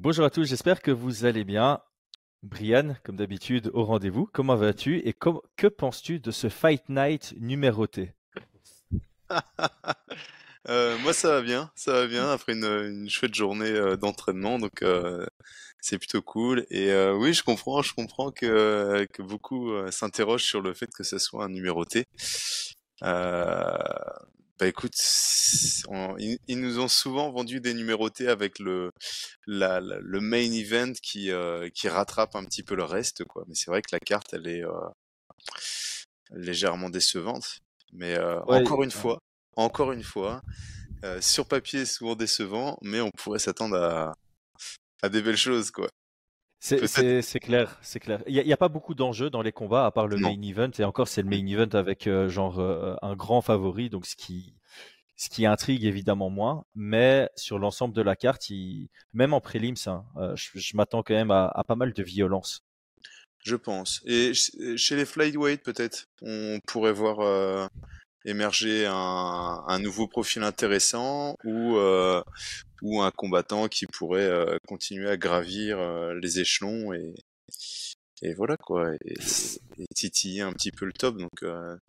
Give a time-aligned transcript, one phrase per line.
[0.00, 1.80] Bonjour à tous, j'espère que vous allez bien.
[2.44, 4.30] Brian, comme d'habitude, au rendez-vous.
[4.32, 8.14] Comment vas-tu et que penses-tu de ce Fight Night numéroté?
[10.68, 14.82] Euh, Moi, ça va bien, ça va bien après une, chouette journée euh, d'entraînement, donc
[14.82, 15.24] euh,
[15.80, 16.66] c'est plutôt cool.
[16.68, 21.18] Et oui, je comprends, je comprends que, que beaucoup s'interrogent sur le fait que ce
[21.18, 22.04] soit un numéroté.
[24.58, 24.96] Bah écoute,
[26.18, 28.90] ils, nous ont souvent vendu des numérotés avec le
[29.46, 33.44] la, le main event qui euh, qui rattrape un petit peu le reste quoi.
[33.46, 34.88] Mais c'est vrai que la carte elle est euh,
[36.30, 37.60] légèrement décevante.
[37.92, 39.20] Mais euh, encore une fois,
[39.56, 40.42] encore une fois,
[41.20, 44.14] sur papier souvent décevant, mais on pourrait s'attendre à
[45.02, 45.88] à des belles choses quoi.
[46.60, 48.22] C'est clair, c'est clair.
[48.26, 50.84] Il n'y a, pas beaucoup d'enjeux dans les combats à part le main event et
[50.84, 54.54] encore c'est le main event avec euh, genre euh, un grand favori, donc ce qui
[55.16, 58.50] ce qui intrigue évidemment moins, mais sur l'ensemble de la carte,
[59.12, 62.62] même en prélims, hein, euh, je, m'attends quand même à, pas mal de violence.
[63.44, 64.00] Je pense.
[64.04, 67.68] Et chez les flyweight peut-être, on pourrait voir
[68.24, 72.22] émerger un, un, nouveau profil intéressant ou euh,
[72.82, 77.14] ou un combattant qui pourrait euh, continuer à gravir euh, les échelons et
[78.22, 79.14] et voilà quoi et,
[79.78, 81.44] et, titiller un petit peu le top donc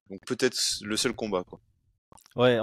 [0.09, 1.59] donc peut-être le seul combat quoi.
[2.35, 2.59] Ouais,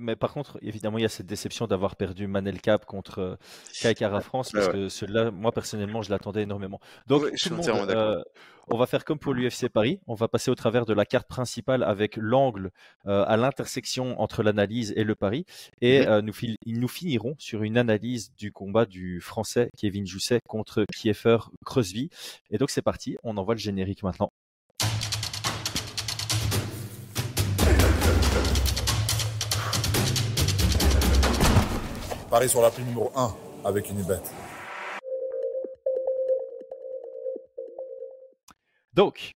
[0.00, 3.38] mais par contre, évidemment, il y a cette déception d'avoir perdu Manel Cap contre
[3.82, 6.80] Kaikara France, parce que celui-là, moi personnellement, je l'attendais énormément.
[7.06, 8.24] Donc, tout le monde,
[8.72, 10.00] on va faire comme pour l'UFC Paris.
[10.06, 12.70] On va passer au travers de la carte principale avec l'angle
[13.04, 15.44] à l'intersection entre l'analyse et le pari.
[15.80, 16.32] Et mmh nous,
[16.66, 22.10] nous finirons sur une analyse du combat du français Kevin Jousset contre Kiefer Crosby.
[22.50, 23.16] Et donc, c'est parti.
[23.22, 24.32] On envoie le générique maintenant.
[32.30, 34.20] Paris sur l'appli numéro 1 avec Unibet.
[38.94, 39.32] Donc,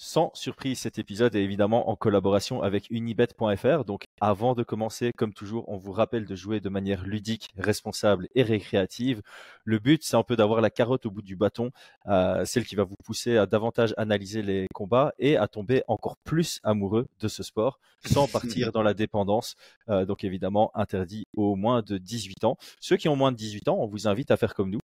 [0.00, 3.84] sans surprise, cet épisode est évidemment en collaboration avec unibet.fr.
[3.84, 8.28] Donc, avant de commencer, comme toujours, on vous rappelle de jouer de manière ludique, responsable
[8.36, 9.22] et récréative.
[9.64, 11.72] Le but, c'est un peu d'avoir la carotte au bout du bâton,
[12.06, 16.16] euh, celle qui va vous pousser à davantage analyser les combats et à tomber encore
[16.18, 19.56] plus amoureux de ce sport, sans partir dans la dépendance.
[19.88, 22.56] Euh, donc, évidemment, interdit aux moins de 18 ans.
[22.78, 24.78] Ceux qui ont moins de 18 ans, on vous invite à faire comme nous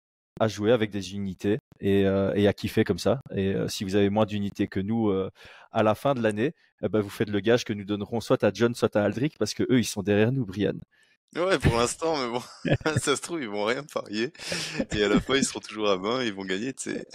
[0.42, 3.20] à jouer avec des unités et, euh, et à kiffer comme ça.
[3.32, 5.30] Et euh, si vous avez moins d'unités que nous euh,
[5.70, 8.42] à la fin de l'année, eh ben, vous faites le gage que nous donnerons soit
[8.42, 10.74] à John, soit à Aldric, parce que eux, ils sont derrière nous, Brian.
[11.36, 12.42] Ouais, pour l'instant, mais bon,
[13.00, 14.32] ça se trouve, ils vont rien parier.
[14.90, 17.06] Et à la fin, ils seront toujours à 20, ils vont gagner, tu sais.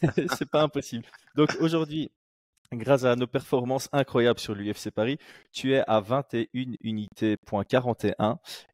[0.36, 1.04] C'est pas impossible.
[1.36, 2.10] Donc aujourd'hui,
[2.78, 5.18] grâce à nos performances incroyables sur l'UFC Paris,
[5.52, 6.46] tu es à 21
[6.82, 7.36] unités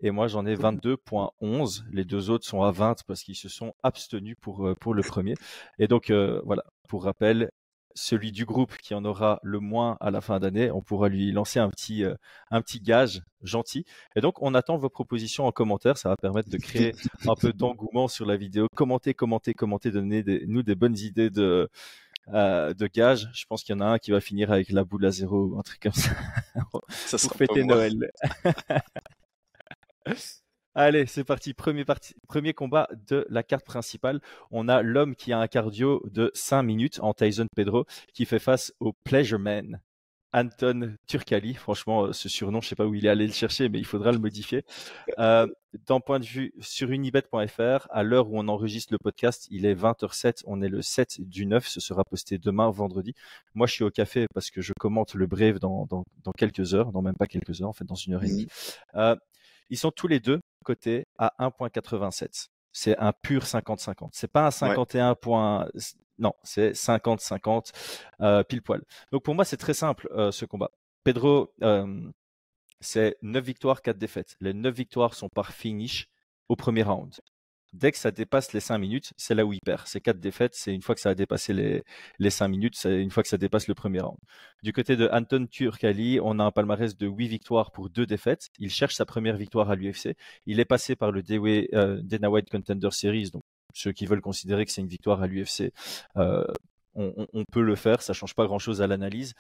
[0.01, 1.83] et moi j'en ai 22.11.
[1.93, 5.03] Les deux autres sont à 20 parce qu'ils se sont abstenus pour, euh, pour le
[5.03, 5.35] premier.
[5.79, 7.51] Et donc euh, voilà, pour rappel,
[7.99, 11.33] celui du groupe qui en aura le moins à la fin d'année, on pourra lui
[11.33, 12.15] lancer un petit, euh,
[12.51, 13.85] un petit gage gentil.
[14.15, 15.99] Et donc, on attend vos propositions en commentaire.
[15.99, 16.95] Ça va permettre de créer
[17.27, 18.67] un peu d'engouement sur la vidéo.
[18.75, 21.69] Commentez, commentez, commentez, donnez-nous des bonnes idées de,
[22.35, 23.29] euh, de gage.
[23.33, 25.47] Je pense qu'il y en a un qui va finir avec la boule à zéro
[25.47, 26.11] ou un truc comme ça.
[26.89, 28.11] ça sera fêter Noël.
[30.75, 31.55] Allez, c'est parti.
[31.55, 32.15] Premier, parti.
[32.29, 34.21] Premier combat de la carte principale.
[34.51, 37.85] On a l'homme qui a un cardio de 5 minutes en Tyson Pedro
[38.15, 39.81] qui fait face au Pleasure Man.
[40.33, 41.55] Anton Turkali.
[41.55, 43.85] Franchement, euh, ce surnom, je sais pas où il est allé le chercher, mais il
[43.85, 44.65] faudra le modifier.
[45.19, 45.47] Euh,
[45.87, 49.75] D'un point de vue sur unibet.fr, à l'heure où on enregistre le podcast, il est
[49.75, 50.43] 20h07.
[50.47, 51.67] On est le 7 du 9.
[51.67, 53.15] Ce sera posté demain, vendredi.
[53.55, 56.75] Moi, je suis au café parce que je commente le Brave dans, dans, dans quelques
[56.75, 58.47] heures, non même pas quelques heures, en fait, dans une heure et demie.
[58.47, 58.99] Mmh.
[58.99, 59.17] Euh,
[59.71, 64.11] ils sont tous les deux cotés à 1.87 c'est un pur 50-50.
[64.13, 65.17] C'est pas un 51
[66.19, 67.73] non, c'est 50-50
[68.21, 68.83] euh, pile poil.
[69.13, 70.71] Donc pour moi, c'est très simple euh, ce combat.
[71.05, 72.11] Pedro, euh,
[72.81, 74.37] c'est 9 victoires, 4 défaites.
[74.41, 76.09] Les 9 victoires sont par finish
[76.49, 77.15] au premier round.
[77.75, 79.83] Dès que ça dépasse les 5 minutes, c'est là où il perd.
[79.87, 81.85] C'est 4 défaites, c'est une fois que ça a dépassé les,
[82.19, 84.17] les 5 minutes, c'est une fois que ça dépasse le premier round.
[84.63, 88.49] Du côté de Anton Turkali, on a un palmarès de 8 victoires pour 2 défaites.
[88.59, 90.17] Il cherche sa première victoire à l'UFC.
[90.47, 93.33] Il est passé par le Dana White Contender Series,
[93.79, 95.73] ceux qui veulent considérer que c'est une victoire à l'UFC,
[96.17, 96.45] euh,
[96.95, 99.35] on, peut le faire, ça change pas grand-chose à l'analyse.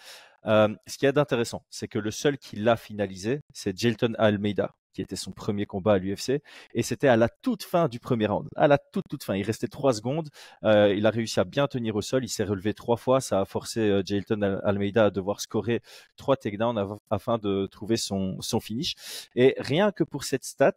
[0.46, 4.76] Euh, ce qui est d'intéressant, c'est que le seul qui l'a finalisé, c'est Jelton Almeida,
[4.92, 6.40] qui était son premier combat à l'UFC,
[6.72, 9.34] et c'était à la toute fin du premier round, à la toute toute fin.
[9.34, 10.28] Il restait trois secondes,
[10.62, 13.40] euh, il a réussi à bien tenir au sol, il s'est relevé trois fois, ça
[13.40, 15.82] a forcé Jelton Almeida à devoir scorer
[16.16, 18.94] trois takedowns afin de trouver son, son finish.
[19.34, 20.76] Et rien que pour cette stat,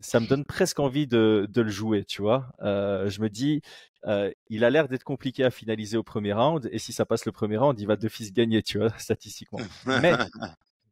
[0.00, 2.48] ça me donne presque envie de, de le jouer, tu vois?
[2.60, 3.62] Euh, je me dis,
[4.06, 7.24] euh, il a l'air d'être compliqué à finaliser au premier round, et si ça passe
[7.24, 9.60] le premier round, il va d'office gagner, tu vois, statistiquement.
[9.86, 10.12] Mais,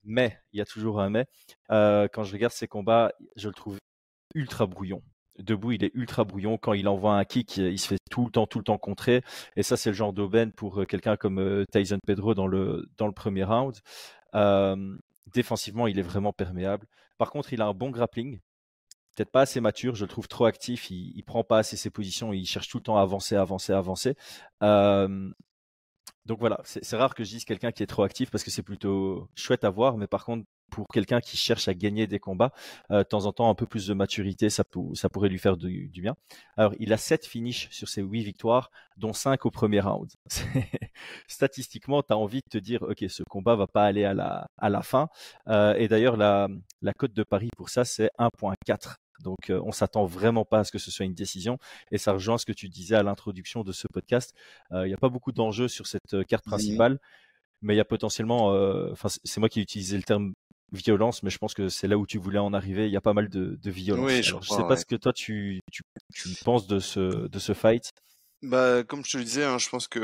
[0.05, 1.27] mais, il y a toujours un mais.
[1.71, 3.79] Euh, quand je regarde ses combats, je le trouve
[4.35, 5.03] ultra brouillon.
[5.39, 6.59] Debout, il est ultra brouillon.
[6.59, 9.23] Quand il envoie un kick, il se fait tout le temps, tout le temps contrer.
[9.57, 13.12] Et ça, c'est le genre d'aubaine pour quelqu'un comme Tyson Pedro dans le, dans le
[13.12, 13.75] premier round.
[15.33, 16.87] Défensivement, il est vraiment perméable.
[17.19, 18.41] Par contre, il a un bon grappling
[19.14, 22.32] peut-être pas assez mature, je le trouve trop actif, il, prend pas assez ses positions,
[22.32, 24.16] il cherche tout le temps à avancer, avancer, avancer.
[26.26, 28.62] Donc voilà, c'est rare que je dise quelqu'un qui est trop actif parce que c'est
[28.62, 32.52] plutôt chouette à voir, mais par contre, pour quelqu'un qui cherche à gagner des combats,
[32.90, 34.64] euh, de temps en temps, un peu plus de maturité, ça,
[34.94, 36.16] ça pourrait lui faire du, bien.
[36.56, 40.11] Alors, il a 7 finishes sur ses 8 victoires, dont 5 au premier round.
[41.28, 44.82] Statistiquement, tu as envie de te dire, OK, ce combat va pas aller à la,
[44.82, 45.08] fin.
[45.49, 46.49] Euh, et d'ailleurs, la,
[46.82, 48.96] la cote de Paris pour ça, c'est 1.4.
[49.22, 51.58] Donc, euh, on s'attend vraiment pas à ce que ce soit une décision.
[51.90, 54.34] Et ça rejoint ce que tu disais à l'introduction de ce podcast.
[54.72, 56.99] Euh, il n'y a pas beaucoup d'enjeux sur cette euh, carte principale,
[57.62, 58.49] mais il y a potentiellement,
[58.93, 60.34] enfin, c'est moi qui ai utilisé le terme
[60.72, 62.87] violence, mais je pense que c'est là où tu voulais en arriver.
[62.87, 64.06] Il y a pas mal de, de violence.
[64.06, 65.82] Oui, je, Alors, je crois, sais pas ce que toi tu, tu,
[66.12, 67.90] tu penses de ce, de ce fight.
[68.43, 70.00] Bah, comme je te le disais, hein, je pense que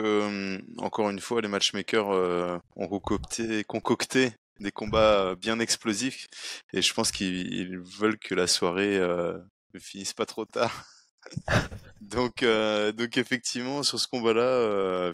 [0.56, 6.28] hum, encore une fois, les matchmakers euh, ont concocté, concocté des combats bien explosifs,
[6.72, 9.38] et je pense qu'ils ils veulent que la soirée euh,
[9.74, 10.84] ne finisse pas trop tard.
[12.00, 15.12] donc, euh, donc effectivement, sur ce combat-là, euh,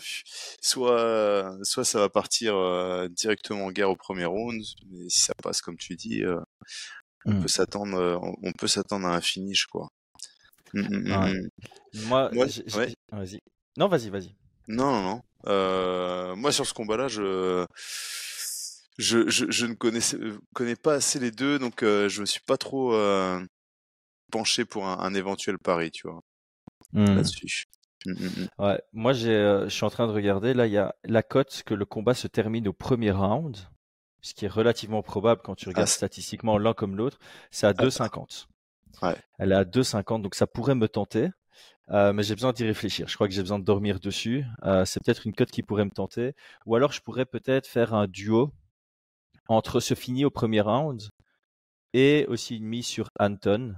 [0.60, 2.54] soit, soit ça va partir
[3.10, 6.22] directement en guerre au premier round, mais si ça passe comme tu dis,
[7.24, 7.42] on Mm.
[7.42, 9.88] peut s'attendre, euh, on peut s'attendre à un finish, quoi.
[10.74, 11.48] Mm, mm.
[12.04, 12.46] Moi, ouais.
[13.10, 13.40] vas-y.
[13.76, 14.32] Non, vas-y, vas-y.
[14.68, 16.36] Non, non, non.
[16.36, 17.66] Moi, sur ce combat-là, je,
[18.98, 20.18] je, je, je ne connaissais,
[20.54, 23.40] connais pas assez les deux, donc euh, je me suis pas trop euh,
[24.32, 26.20] penché pour un, un éventuel pari, tu vois,
[26.92, 27.04] Mm.
[27.16, 27.64] là-dessus.
[28.06, 28.48] Mm, mm, mm.
[28.58, 30.54] Ouais, moi j'ai, euh, je suis en train de regarder.
[30.54, 33.56] Là, il y a la cote que le combat se termine au premier round,
[34.22, 37.18] ce qui est relativement probable quand tu regardes c'est- statistiquement l'un comme l'autre.
[37.50, 38.48] C'est à 2,50.
[39.02, 39.16] Ouais.
[39.38, 41.28] Elle est à 2,50, donc ça pourrait me tenter.
[41.90, 43.08] Euh, mais j'ai besoin d'y réfléchir.
[43.08, 44.44] Je crois que j'ai besoin de dormir dessus.
[44.64, 46.34] Euh, c'est peut-être une cote qui pourrait me tenter.
[46.66, 48.52] Ou alors je pourrais peut-être faire un duo
[49.48, 51.02] entre ce fini au premier round
[51.92, 53.74] et aussi une mise sur Anton.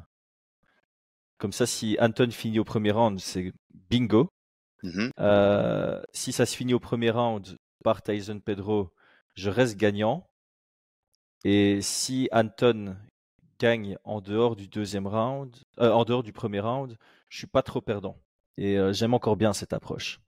[1.38, 3.52] Comme ça, si Anton finit au premier round, c'est
[3.90, 4.28] bingo.
[4.82, 5.10] Mhm.
[5.20, 8.90] Euh, si ça se finit au premier round par Tyson Pedro,
[9.34, 10.28] je reste gagnant.
[11.44, 12.96] Et si Anton
[13.60, 16.96] gagne en dehors du deuxième round, euh, en dehors du premier round,
[17.28, 18.20] je suis pas trop perdant.
[18.56, 20.20] Et euh, j'aime encore bien cette approche.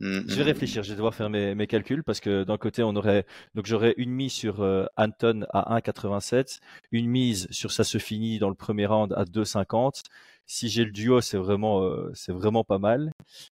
[0.00, 2.56] Mm, Je vais mm, réfléchir, je vais devoir faire mes, mes calculs parce que d'un
[2.56, 6.60] côté on aurait donc j'aurais une mise sur euh, Anton à 1,87,
[6.92, 10.02] une mise sur finit dans le premier round à 2,50.
[10.46, 13.12] Si j'ai le duo, c'est vraiment euh, c'est vraiment pas mal.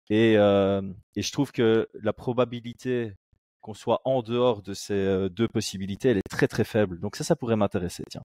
[0.09, 0.83] Et euh,
[1.15, 3.13] et je trouve que la probabilité
[3.61, 6.99] qu'on soit en dehors de ces deux possibilités, elle est très très faible.
[7.01, 8.05] Donc ça, ça pourrait m'intéresser.
[8.11, 8.23] Tiens,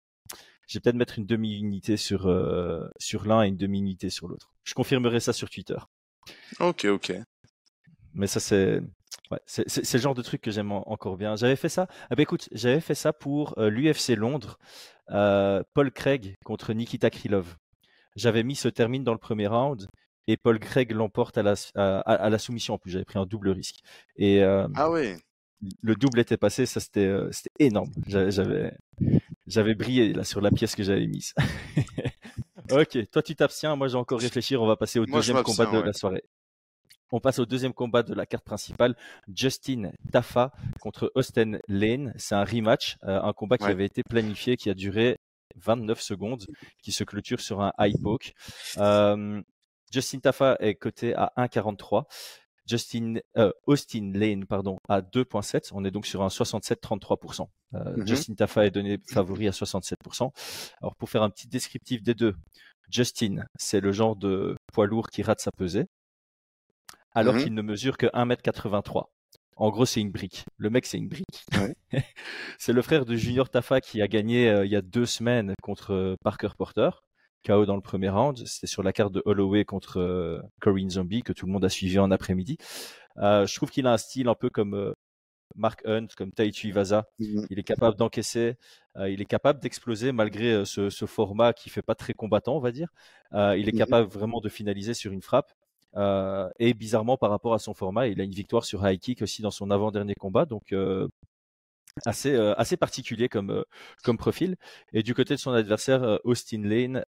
[0.67, 2.21] je vais peut-être mettre une demi-unité sur
[2.97, 4.51] sur l'un et une demi-unité sur l'autre.
[4.63, 5.77] Je confirmerai ça sur Twitter.
[6.59, 7.13] Ok, ok.
[8.15, 8.81] Mais ça, c'est
[9.31, 11.35] ouais, c'est le genre de truc que j'aime en- encore bien.
[11.35, 11.87] J'avais fait ça.
[12.09, 14.57] Ah ben écoute, j'avais fait ça pour euh, l'UFC Londres,
[15.11, 17.55] euh, Paul Craig contre Nikita Krylov.
[18.15, 19.87] J'avais mis ce termine dans le premier round
[20.27, 22.91] et Paul Craig l'emporte à la, à, à- à la soumission en plus.
[22.91, 23.79] J'avais pris un double risque.
[24.15, 25.17] Et euh, Ah ouais.
[25.81, 27.11] le double était passé, ça c'était
[27.59, 27.91] énorme.
[28.07, 28.29] J'a-
[29.47, 31.33] J'avais brillé là sur la pièce que j'avais mise.
[32.71, 34.61] ok, toi tu t'abstiens, moi j'ai encore réfléchir.
[34.61, 35.85] On va passer au Moi, deuxième combat de ouais.
[35.85, 36.23] la soirée.
[37.15, 38.93] On passe au deuxième combat de la carte principale.
[39.33, 42.13] Justin Tafa contre Austin Lane.
[42.17, 43.71] C'est un rematch, euh, un combat qui Ouais.
[43.71, 45.15] avait été planifié, qui a duré
[45.55, 46.45] 29 secondes,
[46.83, 48.33] qui se clôture sur un high poke.
[48.79, 49.41] Euh,
[49.93, 52.05] Justin Tafa est coté à 1,43.
[52.67, 55.71] Justin, euh, Austin Lane, pardon, à 2,7.
[55.73, 57.49] On est donc sur un 67-33%.
[57.75, 58.07] Euh, Mhm.
[58.07, 60.33] Justin Tafa est donné favori à 67%.
[60.81, 62.35] Alors, pour faire un petit descriptif des deux,
[62.89, 65.85] Justin, c'est le genre de poids lourd qui rate sa pesée,
[67.15, 67.43] alors Mhm.
[67.43, 69.11] qu'il ne mesure que 1m83.
[69.57, 70.45] En gros, c'est une brique.
[70.57, 71.45] Le mec, c'est une brique.
[71.53, 71.75] Ouais.
[72.59, 75.53] c'est le frère de Junior Tafa qui a gagné euh, il y a deux semaines
[75.63, 76.89] contre euh, Parker Porter.
[77.47, 78.37] KO dans le premier round.
[78.47, 81.69] C'était sur la carte de Holloway contre euh, Corinne Zombie que tout le monde a
[81.69, 82.57] suivi en après-midi.
[83.17, 84.93] Euh, je trouve qu'il a un style un peu comme
[85.55, 87.05] Mark Hunt, comme Taichi Iwasa.
[87.19, 87.45] Mhm.
[87.51, 88.55] Il est capable d'encaisser,
[88.97, 92.57] euh, il est capable d'exploser malgré euh, ce, ce format qui fait pas très combattant,
[92.57, 92.89] on va dire.
[93.33, 93.77] Euh, il est Mhm.
[93.77, 95.53] capable vraiment de finaliser sur une frappe.
[95.95, 99.21] Euh, et bizarrement, par rapport à son format, il a une victoire sur high kick
[99.21, 100.45] aussi dans son avant-dernier combat.
[100.45, 101.07] Donc, euh,
[102.05, 103.63] assez, euh, assez particulier comme,
[104.03, 104.55] comme profil.
[104.93, 107.03] Et du côté de son adversaire, Austin Lane,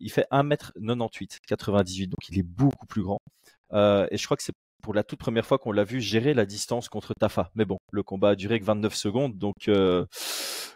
[0.00, 3.20] il fait 1m98, 98, donc il est beaucoup plus grand.
[3.72, 6.46] et je crois que c'est pour la toute première fois qu'on l'a vu gérer la
[6.46, 7.50] distance contre Tafa.
[7.56, 9.68] Mais bon, le combat a duré que 29 secondes, donc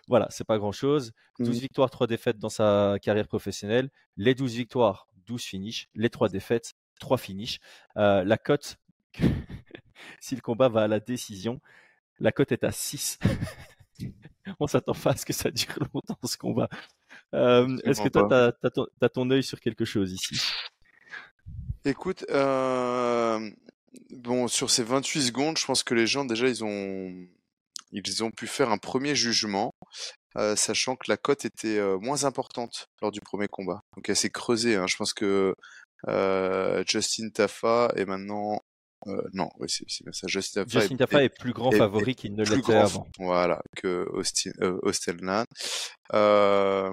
[0.08, 1.12] voilà, c'est pas grand-chose.
[1.38, 1.60] 12 mmh.
[1.60, 3.90] victoires, 3 défaites dans sa carrière professionnelle.
[4.16, 5.88] Les 12 victoires, 12 finishes.
[5.94, 7.58] Les 3 défaites, 3 finishes.
[7.96, 8.78] la cote,
[10.20, 11.60] si le combat va à la décision,
[12.20, 13.18] la cote est à 6.
[14.60, 16.68] On s'attend pas à ce que ça dure longtemps ce combat.
[17.34, 20.40] Euh, est-ce que toi, tu as, ton œil sur quelque chose ici?
[21.84, 23.50] Écoute, euh,
[24.10, 27.12] bon, sur ces 28 secondes, je pense que les gens, déjà, ils ont,
[27.90, 29.74] ils ont pu faire un premier jugement,
[30.36, 33.82] euh, sachant que la cote était moins importante lors du premier combat.
[33.96, 34.76] Donc elle s'est creusée.
[34.76, 34.86] Hein.
[34.86, 35.54] Je pense que
[36.86, 38.60] Justin Tafa est maintenant
[39.08, 40.26] euh, non, oui, c'est bien ça.
[40.28, 40.64] Justin
[40.96, 43.06] Tafa, est, plus grand favori qu'il ne l'était avant.
[43.18, 44.78] Voilà, que Austin, euh,
[46.14, 46.92] euh,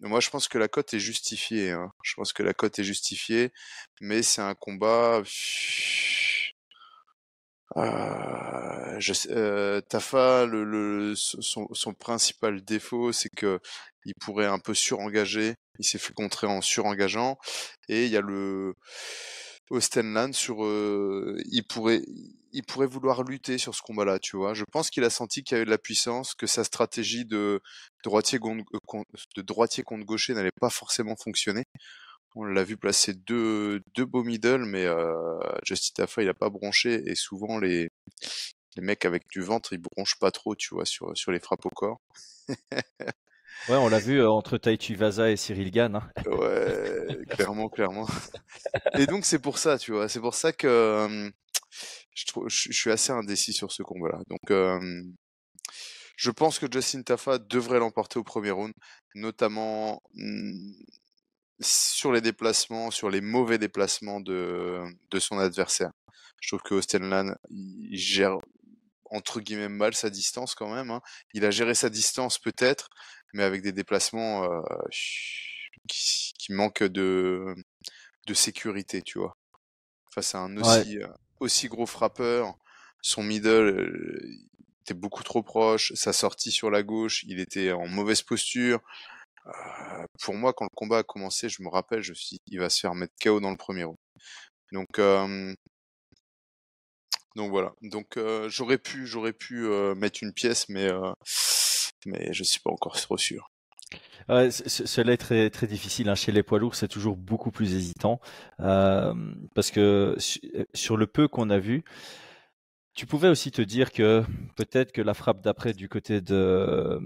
[0.00, 1.70] moi, je pense que la cote est justifiée.
[1.70, 1.92] Hein.
[2.02, 3.52] Je pense que la cote est justifiée,
[4.00, 5.22] mais c'est un combat.
[7.76, 13.60] Euh, je, Tafa, le, le, son, son, principal défaut, c'est que
[14.04, 15.54] il pourrait un peu surengager.
[15.78, 17.36] Il s'est fait contrer en surengageant,
[17.88, 18.74] et il y a le
[19.70, 22.02] Ostenland sur euh, il pourrait
[22.52, 24.54] il pourrait vouloir lutter sur ce combat-là, tu vois.
[24.54, 27.60] Je pense qu'il a senti qu'il y avait de la puissance, que sa stratégie de
[28.04, 29.02] droitier contre, euh,
[29.36, 31.64] de droitier contre gaucher n'allait pas forcément fonctionner.
[32.34, 36.50] On l'a vu placer deux, deux beaux middle, mais euh, Justin Tafa, il a pas
[36.50, 37.90] bronché, et souvent les,
[38.76, 41.66] les mecs avec du ventre, ils bronchent pas trop, tu vois, sur, sur les frappes
[41.66, 42.00] au corps.
[43.68, 45.94] Ouais, on l'a vu euh, entre Taichi Vaza et Cyril Gann.
[45.94, 46.10] Hein.
[46.26, 48.06] Ouais, clairement, clairement.
[48.98, 51.30] Et donc c'est pour ça, tu vois, c'est pour ça que euh,
[52.14, 54.18] je, trouve, je, suis assez indécis sur ce combat-là.
[54.28, 55.02] Donc euh,
[56.16, 58.74] je pense que Justin Tafa devrait l'emporter au premier round,
[59.14, 60.74] notamment mm,
[61.64, 65.90] sur les déplacements, sur les mauvais déplacements de, de son adversaire.
[66.40, 68.38] Je trouve que Austin Lan, il gère
[69.10, 70.90] entre guillemets mal sa distance quand même.
[70.90, 71.00] Hein.
[71.32, 72.90] Il a géré sa distance peut-être,
[73.32, 74.60] mais avec des déplacements euh,
[75.88, 77.54] qui, qui, manquent de,
[78.26, 79.36] de sécurité, tu vois.
[80.10, 81.08] Face à un aussi, euh,
[81.40, 82.54] aussi gros frappeur,
[83.00, 84.38] son middle euh,
[84.82, 88.80] était beaucoup trop proche, sa sortie sur la gauche, il était en mauvaise posture.
[89.46, 89.50] Euh,
[90.22, 92.80] pour moi, quand le combat a commencé, je me rappelle, je suis il va se
[92.80, 93.98] faire mettre KO dans le premier round.
[94.72, 95.54] Donc, euh,
[97.36, 97.72] donc voilà.
[97.82, 100.88] Donc euh, j'aurais pu, j'aurais pu mettre une pièce, mais
[102.06, 103.50] mais je suis pas encore trop sûr.
[104.28, 106.08] Cela est très très difficile.
[106.08, 106.14] Hein.
[106.14, 108.20] Chez les poids lourds, c'est toujours beaucoup plus hésitant
[108.58, 110.16] parce que
[110.72, 111.84] sur le peu qu'on a vu,
[112.94, 114.24] tu pouvais aussi te dire que
[114.56, 117.00] peut-être que la frappe d'après du côté de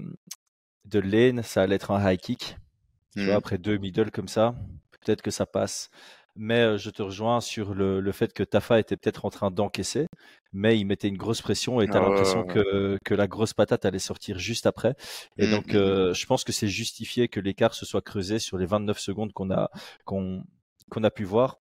[0.89, 2.57] de Lane, ça allait être un high kick.
[3.15, 3.39] Tu vois, mmh.
[3.39, 4.55] après deux middle comme ça,
[5.01, 5.91] peut-être que ça passe
[6.39, 10.07] mais je te rejoins sur le, le fait que Tafa était peut-être en train d'encaisser,
[10.53, 13.55] mais il mettait une grosse pression et tu as ah l'impression que, que la grosse
[13.55, 14.95] patate allait sortir juste après.
[15.37, 16.15] Et mmh, donc, mmh, mmh.
[16.15, 19.51] je pense que c'est justifié que l'écart se soit creusé sur les 29 secondes qu'on
[19.51, 19.69] a,
[20.05, 20.45] qu'on
[20.91, 21.59] qu'on a pu voir.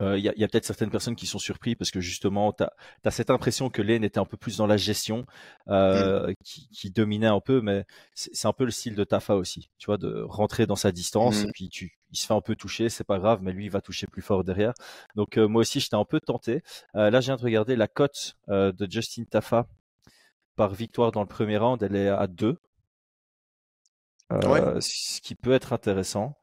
[0.00, 2.52] Il euh, y a, y a peut-être certaines personnes qui sont surpris parce que justement,
[2.52, 5.24] tu as, cette impression que Lane était un peu plus dans la gestion,
[5.68, 7.84] euh, qui, qui, dominait un peu, mais
[8.14, 11.42] c'est un peu le style de Tafa aussi, tu vois, de rentrer dans sa distance
[11.42, 13.70] et puis tu, il se fait un peu toucher, c'est pas grave, mais lui il
[13.70, 14.72] va toucher plus fort derrière.
[15.14, 16.62] Donc euh, moi aussi j'étais un peu tenté.
[16.94, 19.66] Là je viens de regarder la cote de Justin Tafa
[20.56, 22.56] par victoire dans le premier round, elle est à 2.
[24.80, 26.36] Ce qui peut être intéressant.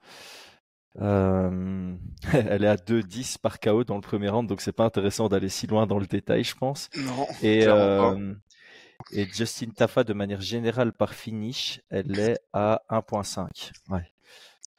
[1.00, 5.50] elle est à 2-10 par KO dans le premier round, donc c'est pas intéressant d'aller
[5.50, 6.89] si loin dans le détail, je pense.
[6.98, 7.27] Non.
[7.41, 7.65] Et,
[9.12, 13.71] et Justin Tafa, de manière générale, par finish, elle est à 1.5.
[13.89, 14.12] Ouais.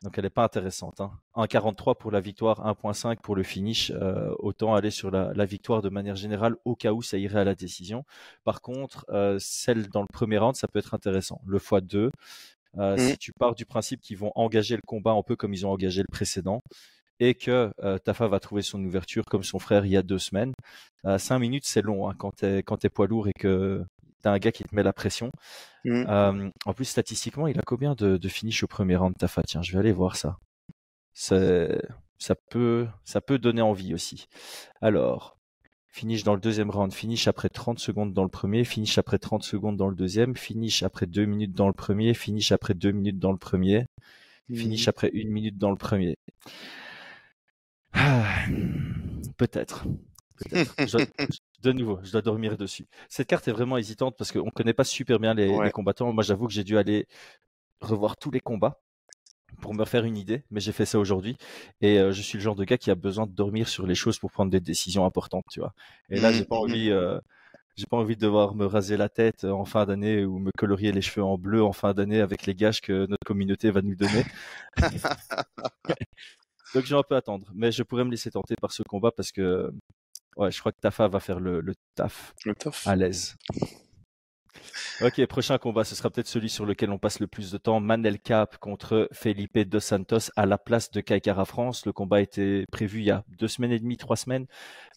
[0.02, 1.00] Donc elle n'est pas intéressante.
[1.00, 1.12] Hein.
[1.36, 3.92] 1,43 pour la victoire, 1,5 pour le finish.
[3.94, 7.40] Euh, autant aller sur la, la, victoire de manière générale au cas où ça irait
[7.40, 8.04] à la décision.
[8.44, 11.40] Par contre, euh, celle dans le premier round, ça peut être intéressant.
[11.46, 12.10] Le x2,
[12.78, 12.98] euh, mmh.
[12.98, 15.70] si tu pars du principe qu'ils vont engager le combat un peu comme ils ont
[15.70, 16.62] engagé le précédent,
[17.20, 20.18] et que euh, Tafa va trouver son ouverture comme son frère il y a deux
[20.18, 20.52] semaines.
[21.04, 23.84] Euh, cinq minutes, c'est long hein, quand tu es, poids lourd et que
[24.22, 25.30] t'as un gars qui te met la pression.
[25.84, 26.04] Mmh.
[26.08, 29.62] Euh, en plus, statistiquement, il a combien de, de finish au premier round, Tafa Tiens,
[29.62, 30.36] je vais aller voir ça.
[31.14, 34.26] Ça peut, ça peut donner envie aussi.
[34.80, 35.36] Alors,
[35.92, 39.42] finish dans le deuxième round, finish après 30 secondes dans le premier, finish après 30
[39.44, 43.18] secondes dans le deuxième, finish après 2 minutes dans le premier, finish après 2 minutes
[43.18, 43.86] dans le premier,
[44.52, 46.16] finish après 1 minute dans le premier.
[47.92, 48.24] Ah,
[49.36, 49.84] peut-être.
[51.62, 52.88] De nouveau, je dois dormir dessus.
[53.08, 55.66] Cette carte est vraiment hésitante parce qu'on ne connaît pas super bien les, Ouais.
[55.66, 56.12] les combattants.
[56.12, 57.06] Moi, j'avoue que j'ai dû aller
[57.80, 58.80] revoir tous les combats
[59.62, 61.38] pour me faire une idée, mais j'ai fait ça aujourd'hui.
[61.80, 63.94] Et euh, je suis le genre de gars qui a besoin de dormir sur les
[63.94, 65.72] choses pour prendre des décisions importantes, tu vois.
[66.10, 67.18] Et là, Mhm, j'ai pas envie, euh,
[67.76, 70.92] j'ai pas envie de devoir me raser la tête en fin d'année ou me colorier
[70.92, 73.96] les cheveux en bleu en fin d'année avec les gages que notre communauté va nous
[73.96, 74.24] donner.
[76.74, 79.10] Donc, je vais un peu attendre, mais je pourrais me laisser tenter par ce combat
[79.12, 79.70] parce que,
[80.36, 82.86] ouais, je crois que Tafa va faire le, le taf Le taf.
[82.86, 83.36] à l'aise.
[85.04, 87.80] Ok, prochain combat, ce sera peut-être celui sur lequel on passe le plus de temps.
[87.80, 91.86] Manel Cap contre Felipe Dos Santos à la place de Kaikara France.
[91.86, 94.46] Le combat était prévu il y a deux semaines et demie, trois semaines.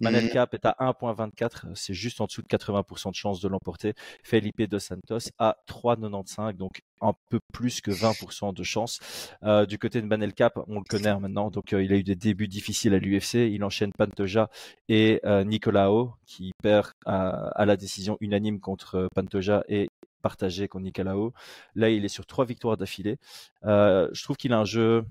[0.01, 0.29] Manel Mhm.
[0.29, 3.93] Cap est à 1.24, c'est juste en dessous de 80% de chances de l'emporter.
[4.23, 8.99] Felipe Dos Santos à 3.95, donc un peu plus que 20% de chance.
[9.43, 12.03] Euh, du côté de Manel Cap, on le connaît maintenant, donc euh, il a eu
[12.03, 13.49] des débuts difficiles à l'UFC.
[13.51, 14.49] Il enchaîne Pantoja
[14.87, 19.87] et euh, Nicolao, qui perd à, à la décision unanime contre euh, Pantoja et
[20.29, 21.33] partagé contre Nicolao.
[21.75, 23.17] Là, il est sur trois victoires d'affilée.
[23.63, 25.05] Euh, je trouve qu'il a un jeu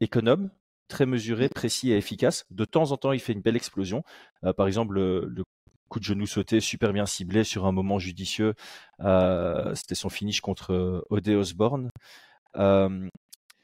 [0.00, 0.50] économe,
[0.88, 2.44] très mesuré, précis et efficace.
[2.50, 4.04] De temps en temps, il fait une belle explosion.
[4.44, 5.42] Euh, par exemple, le, le
[5.88, 8.54] coup de genou sauté super bien ciblé sur un moment judicieux.
[9.00, 11.90] Euh, C'était son finish contre Ode Osborne.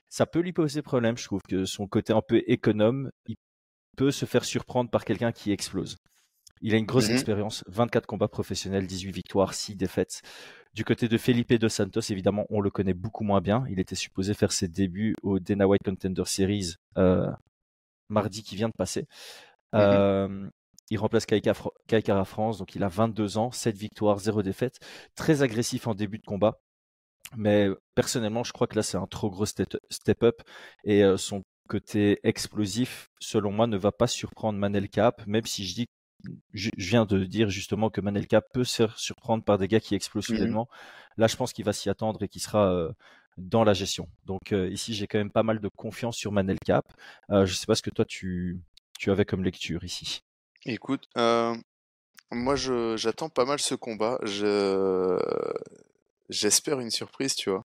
[0.09, 1.17] Ça peut lui poser problème.
[1.17, 3.37] Je trouve que son côté un peu économe, il
[3.97, 5.97] peut se faire surprendre par quelqu'un qui explose.
[6.65, 7.15] Il a une grosse Mhm.
[7.15, 10.23] expérience, 24 combats professionnels, 18 victoires, 6 défaites.
[10.75, 13.65] Du côté de Felipe Dos Santos, évidemment, on le connaît beaucoup moins bien.
[13.69, 17.31] Il était supposé faire ses débuts au Dana White Contender Series euh,
[18.09, 19.03] mardi qui vient de passer.
[19.73, 19.81] Mhm.
[19.81, 20.51] Euh,
[20.91, 24.79] il remplace Kaikara Fr- Kaikara France, donc il a 22 ans, 7 victoires, 0 défaite.
[25.15, 26.61] Très agressif en début de combat.
[27.37, 30.43] Mais personnellement, je crois que là, c'est un trop gros step step up.
[30.85, 35.67] Et euh, son côté explosif, selon moi, ne va pas surprendre Manel Cap, même si
[35.67, 35.87] je dis
[36.55, 39.95] je viens de dire justement que Manelka peut se faire surprendre par des gars qui
[39.95, 40.37] explosent Mhm.
[40.37, 40.69] soudainement.
[41.17, 42.91] Là, je pense qu'il va s'y attendre et qu'il sera euh,
[43.39, 44.09] dans la gestion.
[44.25, 46.83] Donc euh, ici, j'ai quand même pas mal de confiance sur Manelka.
[47.31, 48.61] Euh, je sais pas ce que toi tu,
[48.99, 50.21] tu avais comme lecture ici.
[50.65, 54.19] Écoute, moi je j'attends pas mal ce combat.
[54.23, 55.19] Je
[56.29, 57.65] j'espère une surprise, tu vois.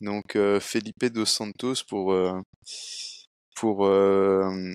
[0.00, 2.40] Donc euh, Felipe dos Santos pour euh,
[3.56, 4.74] pour euh,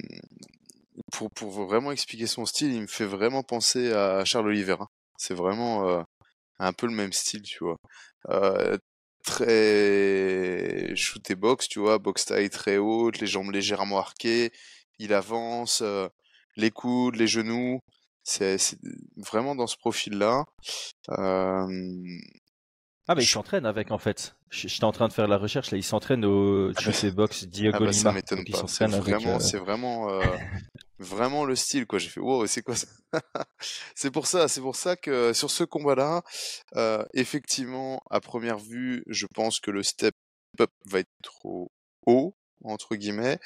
[1.11, 4.87] pour pour vraiment expliquer son style, il me fait vraiment penser à Charles Oliveira.
[5.17, 6.03] C'est vraiment euh,
[6.59, 7.77] un peu le même style, tu vois.
[8.29, 8.77] Euh,
[9.23, 14.51] très shoot et box, tu vois, box taille très haute, les jambes légèrement arquées,
[14.99, 16.07] il avance, euh,
[16.55, 17.79] les coudes, les genoux.
[18.23, 18.57] C'est
[19.17, 20.45] vraiment dans ce profil-là.
[21.11, 21.67] Euh,
[23.07, 24.35] Ah, mais il s'entraîne avec en fait.
[24.49, 25.77] J'étais en train de faire la recherche là.
[25.77, 28.65] Il s'entraîne au Ah bah, GC Box Diego Ah bah ça m'étonne pas.
[28.67, 30.21] C'est vraiment, euh, c'est vraiment, euh,
[30.99, 31.99] vraiment le style quoi.
[31.99, 32.87] J'ai fait wow, c'est quoi ça?
[33.95, 36.21] C'est pour ça, c'est pour ça que sur ce combat-là,
[36.75, 40.13] euh, effectivement, à première vue, je pense que le step
[40.59, 41.71] up va être trop
[42.05, 43.39] haut entre guillemets,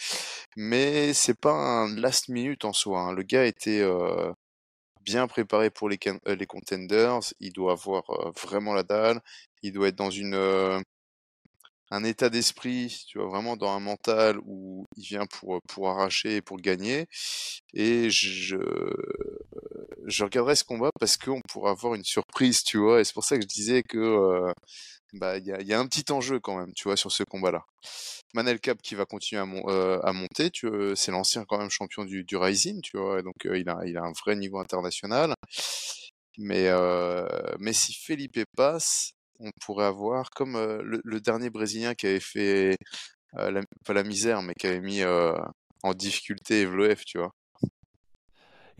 [0.56, 3.02] mais c'est pas un last minute en soi.
[3.02, 3.12] hein.
[3.13, 4.32] Le gars était euh,
[5.04, 7.20] bien préparé pour euh, les contenders.
[7.40, 8.04] Il doit avoir
[8.42, 9.22] vraiment la dalle.
[9.64, 10.36] Il doit être dans une
[11.92, 16.38] un état d'esprit, tu vois, vraiment dans un mental où il vient pour, pour arracher
[16.38, 17.08] et pour gagner.
[17.74, 18.58] Et je,
[20.06, 23.02] je regarderai ce combat parce qu'on pourra avoir une surprise, tu vois.
[23.02, 24.52] Et c'est pour ça que je disais que euh,
[25.14, 27.66] bah il y a, un petit enjeu quand même, tu vois, sur ce combat-là.
[28.34, 32.06] Manel Cap qui va continuer à, euh, monter, tu vois, c'est l'ancien quand même champion
[32.06, 35.34] du, Rising, tu vois, donc euh, il a, un vrai niveau international.
[36.38, 37.28] Mais, euh,
[37.60, 42.78] mais si Felipe passe, on pourrait avoir comme euh, le, dernier Brésilien qui avait fait
[43.38, 45.34] euh, la- pas la misère, mais qui avait mis euh,
[45.84, 47.32] en difficulté Evloev, tu vois,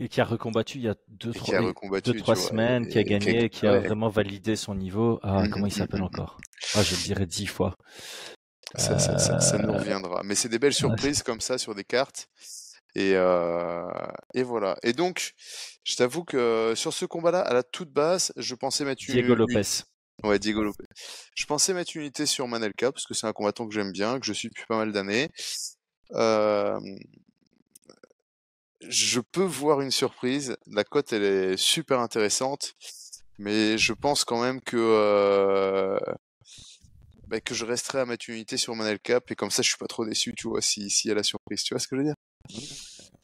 [0.04, 2.14] Et qui a recombattu il y a deux, et qui trois, a oui, recombattu, deux,
[2.14, 3.80] tu trois vois, semaines, qui a et, et qui a- gagné, qui a ouais.
[3.80, 5.20] vraiment validé son niveau.
[5.22, 6.06] Ah, Mhm, comment il mhm, s'appelle mhm.
[6.06, 6.38] encore?
[6.74, 7.76] Ah, je le dirais dix fois.
[8.76, 10.22] Ça, ça, ça, ça nous Euh, reviendra.
[10.24, 12.28] Mais c'est des belles surprises comme ça sur des cartes.
[12.94, 13.86] Et, euh,
[14.34, 14.76] et voilà.
[14.82, 15.32] Et donc,
[15.84, 19.34] je t'avoue que sur ce combat-là, à la toute base, je pensais mettre une, Diego
[19.34, 19.84] Lopez.
[20.24, 20.84] Ouais, Diego Lopez.
[21.34, 24.20] Je pensais mettre une unité sur Manelka parce que c'est un combattant que j'aime bien,
[24.20, 25.30] que je suis depuis pas mal d'années.
[26.14, 26.78] Euh,
[28.88, 30.56] je peux voir une surprise.
[30.66, 32.74] La cote, elle est super intéressante,
[33.38, 35.98] mais je pense quand même que euh,
[37.26, 39.78] bah, que je resterai à mettre une unité sur Manelka et comme ça, je suis
[39.78, 41.62] pas trop déçu, tu vois, si s'il y a la surprise.
[41.64, 42.14] Tu vois ce que je veux dire?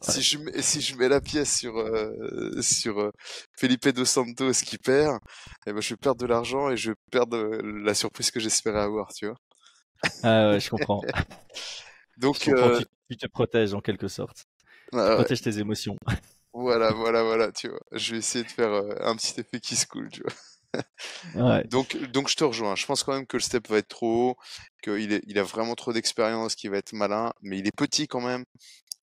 [0.01, 3.11] Si je mets, si je mets la pièce sur euh, sur euh,
[3.59, 5.19] Felipe dos Santos qui perd,
[5.67, 8.41] eh ben je vais perdre de l'argent et je vais perdre euh, la surprise que
[8.41, 9.37] j'espérais avoir, tu vois?
[10.23, 11.05] Ah ouais, je comprends.
[12.31, 14.47] Je Donc comprends, euh, tu, tu te protèges en quelque sorte.
[14.93, 15.97] Ouais, protèges tes émotions.
[16.53, 17.81] Voilà, voilà, voilà, tu vois.
[17.93, 20.33] Je vais essayer de faire euh, un petit effet qui se coule, tu vois.
[21.35, 21.65] Ouais.
[21.65, 22.77] Donc, donc je te rejoins.
[22.77, 24.37] Je pense quand même que le step va être trop haut,
[24.83, 28.21] qu'il il a vraiment trop d'expérience, qu'il va être malin, mais il est petit quand
[28.21, 28.45] même.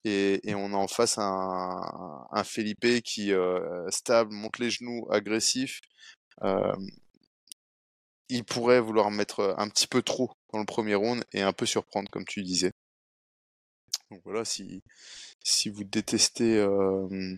[0.04, 5.08] Et, et on a en face un, un Felipe qui euh, stable, monte les genoux,
[5.10, 5.80] agressif.
[6.44, 6.72] Euh,
[8.28, 11.66] il pourrait vouloir mettre un petit peu trop dans le premier round et un peu
[11.66, 12.70] surprendre, comme tu disais.
[14.10, 14.82] Donc voilà, si,
[15.44, 17.36] si vous détestez euh,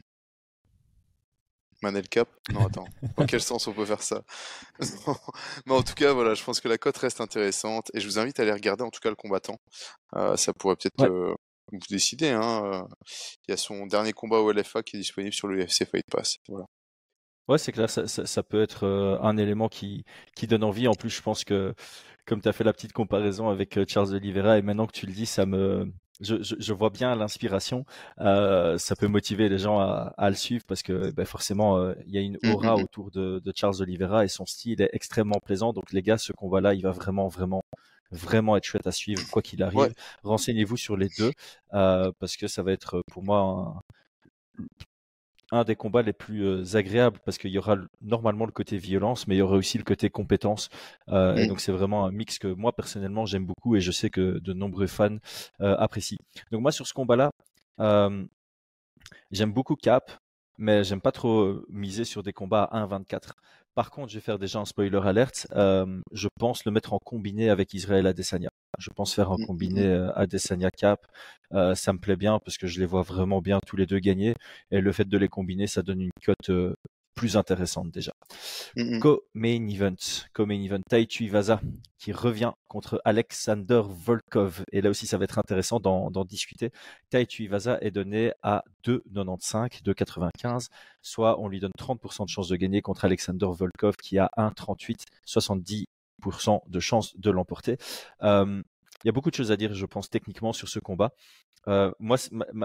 [1.81, 4.23] Manel Cap, non attends, dans quel sens on peut faire ça?
[5.07, 5.17] Non,
[5.67, 8.19] Mais en tout cas, voilà, je pense que la cote reste intéressante et je vous
[8.19, 9.59] invite à aller regarder en tout cas le combattant.
[10.17, 11.09] Euh, ça pourrait peut-être Ouais.
[11.09, 11.35] euh,
[11.73, 12.31] vous décider.
[12.31, 12.87] Hein,
[13.47, 16.05] il y a son dernier combat au LFA qui est disponible sur le UFC Fight
[16.11, 16.39] Pass.
[16.49, 16.65] Voilà.
[17.47, 18.87] Ouais, c'est clair, ça, ça- ça peut être
[19.23, 20.05] un élément qui,
[20.37, 20.89] qui donne envie.
[20.89, 21.75] En plus, je pense que,
[22.27, 25.13] comme tu as fait la petite comparaison avec Charles Oliveira, et maintenant que tu le
[25.13, 27.85] dis, ça me, je, je, je vois bien l'inspiration.
[28.21, 31.95] Euh, ça peut motiver les gens à, à le suivre parce que ben, forcément, euh,
[32.07, 32.83] il y a une Mm, aura mm, mm.
[32.83, 35.73] autour de, de Charles Oliveira et son style est extrêmement plaisant.
[35.73, 37.63] Donc, les gars, ce combat-là, il va vraiment, vraiment,
[38.11, 39.79] vraiment être chouette à suivre, quoi qu'il arrive.
[39.79, 39.93] Ouais.
[40.23, 41.33] Renseignez-vous sur les deux
[41.75, 43.83] euh, parce que ça va être pour moi
[44.59, 44.65] un,
[45.51, 48.77] un des combats les plus euh, agréables parce qu'il y aura le- normalement le côté
[48.79, 50.69] violence, mais il y aura aussi le côté compétence.
[51.09, 51.49] Euh, et Mm.
[51.49, 54.53] donc c'est vraiment un mix que moi personnellement j'aime beaucoup et je sais que de
[54.53, 55.17] nombreux fans
[55.61, 56.19] euh, apprécient.
[56.53, 57.31] Donc moi sur ce combat-là,
[59.31, 60.11] j'aime beaucoup Cap,
[60.59, 63.35] mais j'aime pas trop miser sur des combats à 1,24.
[63.79, 65.47] Par contre, je vais faire déjà un spoiler alert.
[65.53, 68.49] euh, je pense le mettre en combiné avec Israël Adesanya.
[68.77, 69.91] Je pense faire un Mm, mm, combiné mm.
[69.91, 71.07] euh, Adesanya Cap.
[71.53, 74.01] Euh, ça me plaît bien parce que je les vois vraiment bien tous les deux
[74.01, 74.35] gagner.
[74.73, 76.75] Et le fait de les combiner, ça donne une cote euh,
[77.19, 78.13] plus intéressante déjà.
[78.77, 79.01] Mm, mm.
[79.01, 79.97] Co-main event,
[80.33, 80.83] co-main event,
[81.99, 84.63] qui revient contre Alexander Volkov.
[84.71, 86.71] Et là aussi, ça va être intéressant d'en discuter.
[87.11, 90.69] Taichi Vaza est donné à 2,95, 2,95,
[91.03, 95.03] soit on lui donne 30% de chance de gagner contre Alexander Volkov qui a 1,38,
[95.27, 97.79] 70% de chance de l'emporter.
[98.23, 98.63] Euh,
[99.05, 101.13] il y a beaucoup de choses à dire, je pense, techniquement sur ce combat.
[101.67, 102.17] Euh, moi,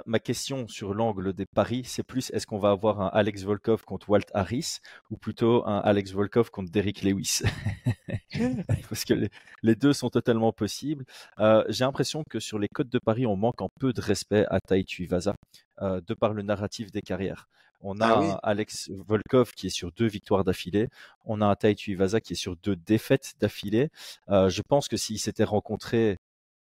[0.06, 3.84] ma, question sur l'angle des paris, c'est plus est-ce qu'on va avoir un Alex Volkov
[3.84, 4.78] contre Walt Harris
[5.10, 7.42] ou plutôt un Alex Volkov contre Derrick Lewis?
[8.90, 9.30] Parce que les,
[9.62, 11.06] les deux sont totalement possibles.
[11.40, 14.46] Euh, J'ai l'impression que sur les codes de paris, on manque un peu de respect
[14.50, 15.36] à Taichi Vaza
[15.82, 17.48] euh, de par le narratif des carrières.
[17.82, 18.28] On a Ah oui.
[18.30, 20.88] un Alex Volkov qui est sur deux victoires d'affilée.
[21.26, 23.90] On a un Taichi Vaza qui est sur deux défaites d'affilée.
[24.30, 26.18] Je pense que s'ils s'étaient rencontrés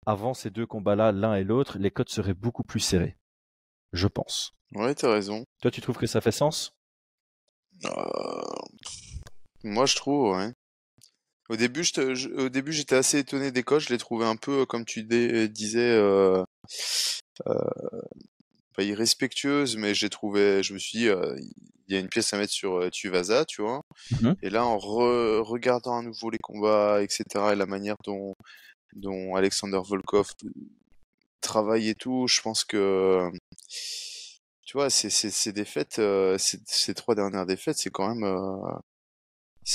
[0.06, 3.16] avant ces deux combats-là, l'un et l'autre, les codes seraient beaucoup plus serrés.
[3.92, 4.54] Je pense.
[4.74, 5.44] Ouais, t'as raison.
[5.60, 6.74] Toi, tu trouves que ça fait sens?
[7.84, 8.42] Euh,
[9.64, 10.52] Moi, je trouve, ouais.
[11.48, 13.80] Au début, je je- j'étais assez étonné des codes.
[13.80, 16.42] Je les trouvais un peu, comme tu dé- disais, euh,
[17.46, 17.54] euh,
[18.74, 21.36] pas irrespectueuses, mais j'ai trouvé, je me suis dit, euh,
[21.88, 23.82] il y a une pièce à mettre sur euh, Tuivasa, tu vois.
[24.10, 24.34] Mhm.
[24.42, 28.34] Et là, en re- regardant à nouveau les combats, etc., et la manière dont,
[28.94, 30.32] dont Alexander Volkov
[31.40, 33.30] travaille et tout, je pense que,
[34.64, 38.78] tu vois, ces, ces, défaites, euh, ces, trois dernières défaites, c'est quand même, euh,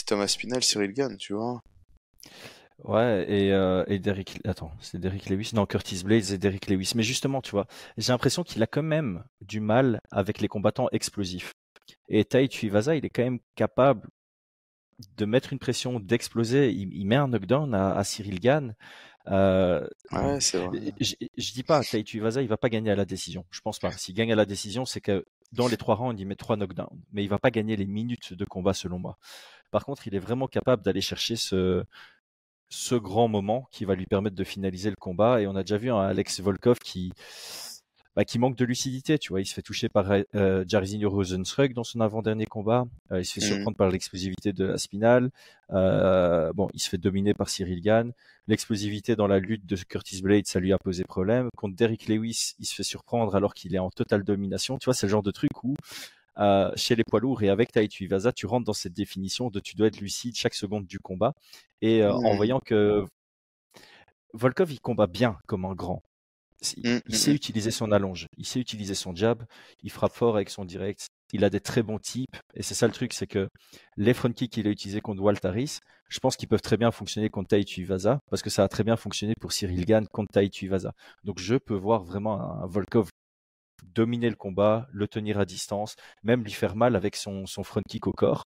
[0.06, 1.62] Thomas Spinal, Cyril Gann, tu vois.
[2.84, 4.40] Ouais, et, euh, et Derrick...
[4.46, 6.92] Attends, c'est Derrick Lewis Non, Curtis Blades et Derrick Lewis.
[6.96, 10.88] Mais justement, tu vois, j'ai l'impression qu'il a quand même du mal avec les combattants
[10.92, 11.54] explosifs.
[12.08, 14.08] Et Tai Tuivasa, il est quand même capable
[15.18, 16.72] de mettre une pression, d'exploser.
[16.72, 18.76] Il, il met un knockdown à, à Cyril Gann.
[19.28, 20.94] Euh, Ouais, c'est vrai.
[21.00, 23.46] je, je dis pas, Tai Tuivasa, il va pas gagner à la décision.
[23.52, 23.92] Je pense pas.
[23.92, 27.02] S'il gagne à la décision, c'est que dans les trois rounds, il met trois knockdowns.
[27.12, 29.18] Mais il va pas gagner les minutes de combat, selon moi.
[29.72, 31.84] Par contre, il est vraiment capable d'aller chercher ce,
[32.70, 35.42] ce grand moment qui va lui permettre de finaliser le combat.
[35.42, 37.12] Et on a déjà vu un Alex Volkov qui,
[38.18, 39.20] bah, qui manque de lucidité.
[39.20, 42.88] Tu vois, il se fait toucher par euh, Jairzinho Rosenstruck dans son avant-dernier combat.
[43.12, 43.54] Euh, il se fait Mhm.
[43.54, 45.30] surprendre par l'explosivité de Aspinal.
[45.72, 48.12] Euh, bon, il se fait dominer par Cyril Gann.
[48.48, 51.50] L'explosivité dans la lutte de Curtis Blade, ça lui a posé problème.
[51.56, 54.80] Contre Derrick Lewis, il se fait surprendre alors qu'il est en totale domination.
[54.80, 55.76] Tu vois, c'est le genre de truc où
[56.40, 59.60] euh, chez les poids lourds et avec Tai Tuivasa, tu rentres dans cette définition de
[59.60, 61.36] tu dois être lucide chaque seconde du combat.
[61.84, 63.06] Et euh, en voyant que
[64.34, 66.02] Volkov, il combat bien comme un grand.
[66.78, 67.36] Il, Mhm, il sait mhm.
[67.36, 69.44] utiliser son allonge, il sait utiliser son jab,
[69.84, 72.36] il frappe fort avec son direct, il a des très bons types.
[72.56, 73.48] Et c'est ça le truc, c'est que
[73.96, 76.92] les front kicks qu'il a utilisés contre Walt Harris, je pense qu'ils peuvent très bien
[76.92, 80.32] fonctionner contre Tai Tuivasa, parce que ça a très bien fonctionné pour Cyril Gann contre
[80.32, 80.94] Tai Tuivasa.
[81.24, 83.10] Donc je peux voir vraiment un, un Volkov
[83.84, 87.82] dominer le combat, le tenir à distance, même lui faire mal avec son, son front
[87.88, 88.44] kick au corps.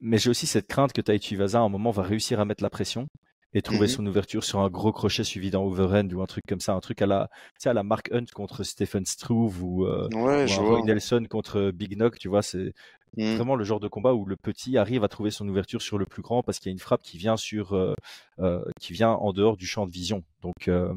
[0.00, 2.62] Mais j'ai aussi cette crainte que Tai Tuivasa à un moment va réussir à mettre
[2.62, 3.08] la pression
[3.54, 3.94] et trouver Mhm.
[3.96, 6.80] son ouverture sur un gros crochet suivi d'un overhand ou un truc comme ça, un
[6.80, 10.46] truc à la, tu sais, à la Mark Hunt contre Stephen Struve ou, euh, Ouais,
[10.46, 10.62] ou.
[10.64, 12.72] Roy Nelson contre Big Knock, tu vois, c'est
[13.16, 13.36] Mm.
[13.36, 16.04] vraiment le genre de combat où le petit arrive à trouver son ouverture sur le
[16.04, 17.94] plus grand parce qu'il y a une frappe qui vient sur, euh,
[18.40, 20.24] euh, qui vient en dehors du champ de vision.
[20.42, 20.94] Donc, euh,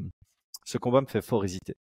[0.66, 1.74] ce combat me fait fort hésiter.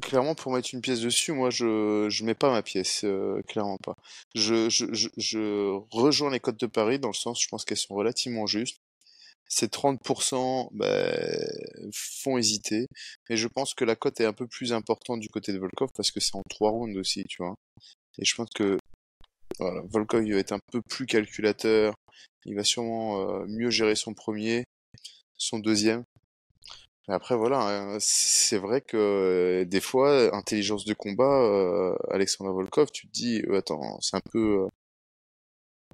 [0.00, 3.76] Clairement, pour mettre une pièce dessus, moi, je je mets pas ma pièce, euh, clairement
[3.76, 3.94] pas.
[4.34, 7.76] Je, je, je, je rejoins les cotes de Paris dans le sens, je pense qu'elles
[7.76, 8.78] sont relativement justes.
[9.48, 12.86] Ces 30% ben, font hésiter,
[13.28, 15.90] mais je pense que la cote est un peu plus importante du côté de Volkov
[15.94, 17.54] parce que c'est en trois rounds aussi, tu vois.
[18.18, 18.78] Et je pense que
[19.58, 21.94] voilà, Volkov il va être un peu plus calculateur,
[22.46, 24.64] il va sûrement euh, mieux gérer son premier,
[25.36, 26.04] son deuxième.
[27.08, 32.90] Après, voilà, hein, c'est vrai que euh, des fois, intelligence de combat, euh, Alexandre Volkov,
[32.92, 34.68] tu te dis, euh, attends, c'est un peu, euh,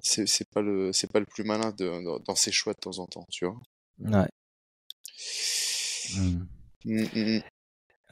[0.01, 2.79] c'est c'est pas le, c'est pas le plus malin de, dans, dans ses choix de
[2.79, 3.57] temps en temps, tu vois.
[3.99, 4.29] Ouais.
[6.13, 6.47] Hmm.
[6.85, 7.43] Mm, mm, mm.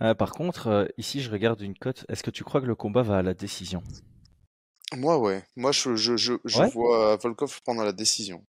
[0.01, 2.03] Euh, par contre, euh, ici, je regarde une cote.
[2.09, 3.83] Est-ce que tu crois que le combat va à la décision?
[4.97, 6.69] Moi, ouais, moi, je, je, je, je Ouais.
[6.73, 8.45] vois Volkov prendre la décision.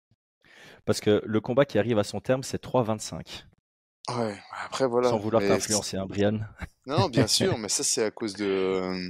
[0.85, 3.45] Parce que le combat qui arrive à son terme, c'est 3,25.
[4.09, 5.09] Ouais, après, voilà.
[5.09, 6.39] Sans vouloir t'influencer, hein, Brian.
[6.85, 8.45] Non, bien sûr, mais ça, c'est à cause de.
[8.45, 9.09] euh,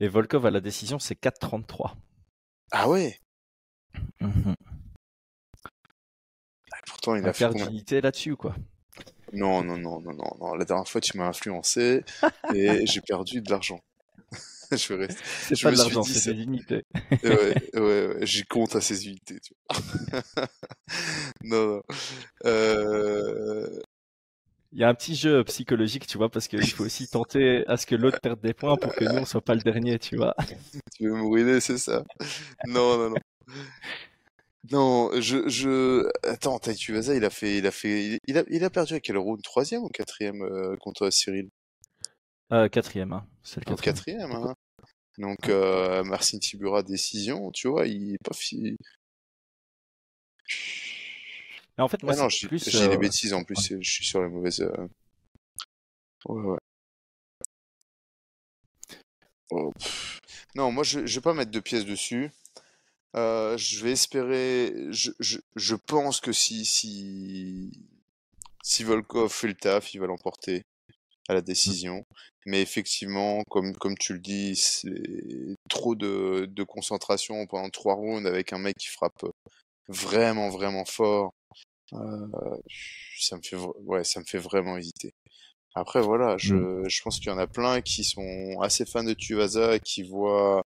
[0.00, 1.94] Et Volkov à la décision, c'est 4,33.
[2.72, 3.18] Ah ouais,
[4.20, 4.54] Mhm.
[6.86, 8.54] pourtant, il a fait d'unité là-dessus, quoi.
[9.32, 10.54] Non, non, non, non, non, non.
[10.54, 12.02] La dernière fois, tu m'as influencé
[12.54, 13.80] et j'ai perdu de l'argent.
[14.72, 15.22] Je vais rester.
[15.24, 16.84] C'est pas me de l'argent, c'est des unités.
[17.24, 20.22] Ouais, ouais, ouais, j'y compte à ces unités, tu vois.
[21.42, 21.82] Non, non.
[22.46, 23.80] Euh...
[24.72, 27.76] Il y a un petit jeu psychologique, tu vois, parce qu'il faut aussi tenter à
[27.76, 30.16] ce que l'autre perde des points pour que nous, on soit pas le dernier, tu
[30.16, 30.34] vois.
[30.96, 32.04] Tu veux me ruiner, c'est ça?
[32.66, 33.16] Non, non, non.
[34.70, 38.70] Non, je, je, attends, Taïtuvaza, il a fait, il a fait, il a, il a
[38.70, 39.42] perdu à quel round?
[39.42, 41.48] Troisième ou quatrième, euh, contre Cyril?
[42.52, 43.26] Euh, quatrième, hein.
[43.42, 44.54] c'est le quatrième, hein.
[45.18, 48.76] Donc, euh, Marcin Tibura, décision, tu vois, il est pas fi...
[51.80, 54.22] En fait, moi, Ah non, j'ai j'ai euh, des bêtises en plus, je suis sur
[54.22, 54.60] les mauvaises.
[54.60, 54.86] euh,
[56.26, 56.58] Ouais, ouais.
[59.50, 59.72] Oh.
[60.54, 62.30] Non, moi je, je vais pas mettre de pièces dessus.
[63.16, 64.74] Euh, je vais espérer.
[64.90, 67.72] Je, je, je pense que si, si,
[68.62, 70.62] si Volkov fait le taf, il va l'emporter
[71.28, 72.04] à la décision.
[72.46, 78.26] Mais effectivement, comme, comme tu le dis, c'est trop de, de concentration pendant trois rounds
[78.28, 79.24] avec un mec qui frappe
[79.88, 81.32] vraiment, vraiment fort.
[81.94, 82.56] Euh,
[83.18, 85.12] ça me fait, ouais, ça me fait vraiment hésiter.
[85.74, 89.14] Après, voilà, je, je pense qu'il y en a plein qui sont assez fans de
[89.14, 90.62] Tuivasa qui voient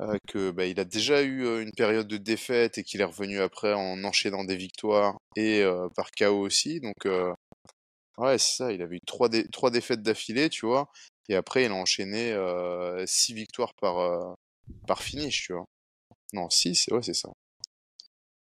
[0.00, 3.04] euh, que bah, il a déjà eu euh, une période de défaite et qu'il est
[3.04, 6.80] revenu après en enchaînant des victoires et euh, par KO aussi.
[6.80, 7.32] Donc, euh,
[8.18, 10.88] ouais, c'est ça, il avait eu trois, dé- trois défaites d'affilée, tu vois.
[11.28, 14.34] Et après, il a enchaîné euh, six victoires par, euh,
[14.86, 15.66] par finish, tu vois.
[16.34, 17.30] Non, six, ouais, c'est ça.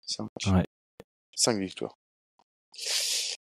[0.07, 0.29] Cinq.
[0.47, 0.65] Ouais.
[1.39, 1.97] Cinq victoires.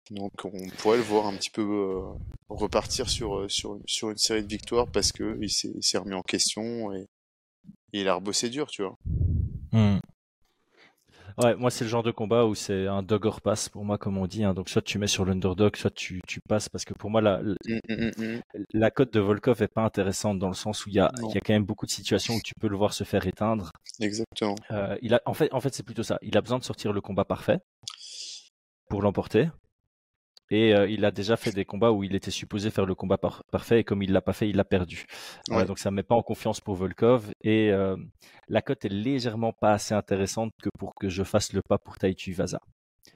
[0.10, 2.02] Donc on pourrait le voir un petit peu euh,
[2.50, 6.92] repartir sur, euh, sur, une série de victoires parce que il s'est remis en question
[6.94, 7.06] et,
[7.94, 8.98] il a rebossé dur, tu vois.
[9.72, 10.00] Hmm.
[11.38, 13.98] Ouais, moi, c'est le genre de combat où c'est un dog or pass pour moi,
[13.98, 14.44] comme on dit.
[14.46, 14.54] hein.
[14.54, 16.70] Donc, soit tu mets sur l'underdog, soit tu, tu passes.
[16.70, 18.42] Parce que pour moi, la, la, Mm, mm, mm, mm.
[18.74, 21.40] la cote de Volkov est pas intéressante dans le sens où il y a, y
[21.40, 23.72] quand même beaucoup de situations où tu peux le voir se faire éteindre.
[24.00, 24.56] Exactement.
[24.72, 26.18] Euh, il a, en fait, en fait c'est plutôt ça.
[26.22, 27.60] Il a besoin de sortir le combat parfait
[28.90, 29.50] pour l'emporter.
[30.52, 33.18] Et euh, il a déjà fait des combats où il était supposé faire le combat
[33.18, 35.06] par- parfait et comme il l'a pas fait, il l'a perdu.
[35.50, 35.66] Euh, Ouais.
[35.66, 37.96] donc ça ne met pas en confiance pour Volkov et euh,
[38.48, 41.98] la cote est légèrement pas assez intéressante que pour que je fasse le pas pour
[41.98, 42.60] Taitu Vaza.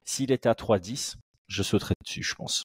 [0.05, 2.63] S'il était à 3-10, je sauterais dessus, je pense.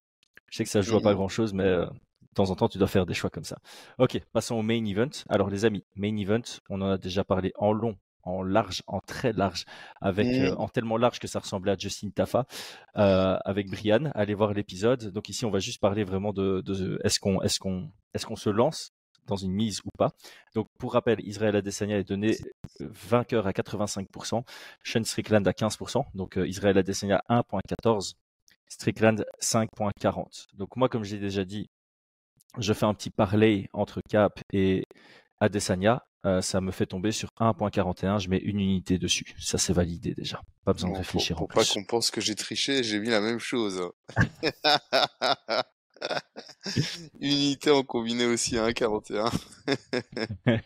[0.50, 2.68] Je sais que ça joue à pas grand chose, mais euh, de temps en temps,
[2.68, 3.58] tu dois faire des choix comme ça.
[3.98, 5.10] Ok, passons au main event.
[5.28, 9.00] Alors les amis, main event, on en a déjà parlé en long, en large, en
[9.00, 9.64] très large,
[10.00, 12.46] avec euh, en tellement large que ça ressemblait à Justin Tafa,
[12.96, 14.10] euh, avec Brian.
[14.14, 15.10] Allez voir l'épisode.
[15.12, 18.36] Donc ici, on va juste parler vraiment de, de est-ce qu'on est-ce qu'on est-ce qu'on
[18.36, 18.92] se lance
[19.26, 20.12] dans une mise ou pas?
[20.54, 22.36] Donc pour rappel, Israël Adesanya est donné
[22.80, 24.44] vainqueur à 85%,
[24.82, 26.04] Sean Strickland à 15%.
[26.14, 28.14] Donc euh, Israël Adesanya 1.14,
[28.68, 30.46] Strickland 5.40.
[30.54, 31.68] Donc moi, comme j'ai déjà dit,
[32.58, 34.84] je fais un petit parlay entre Cap et
[35.40, 36.04] Adesanya.
[36.24, 38.18] Euh, ça me fait tomber sur 1.41.
[38.18, 39.34] Je mets une unité dessus.
[39.38, 40.40] Ça, c'est validé déjà.
[40.64, 41.72] Pas besoin de réfléchir pour, en pour pas plus.
[41.72, 43.90] qu'on pense que j'ai triché, j'ai mis la même chose.
[47.20, 49.30] Unité en combiné aussi à 1,41.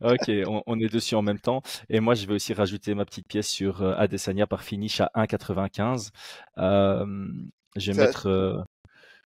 [0.00, 1.62] ok, on, est dessus en même temps.
[1.88, 5.10] Et moi, je vais aussi rajouter ma petite pièce sur euh, Adesanya par finish à
[5.14, 6.10] 1,95.
[6.58, 7.06] Euh,
[7.76, 8.60] je vais mettre, euh,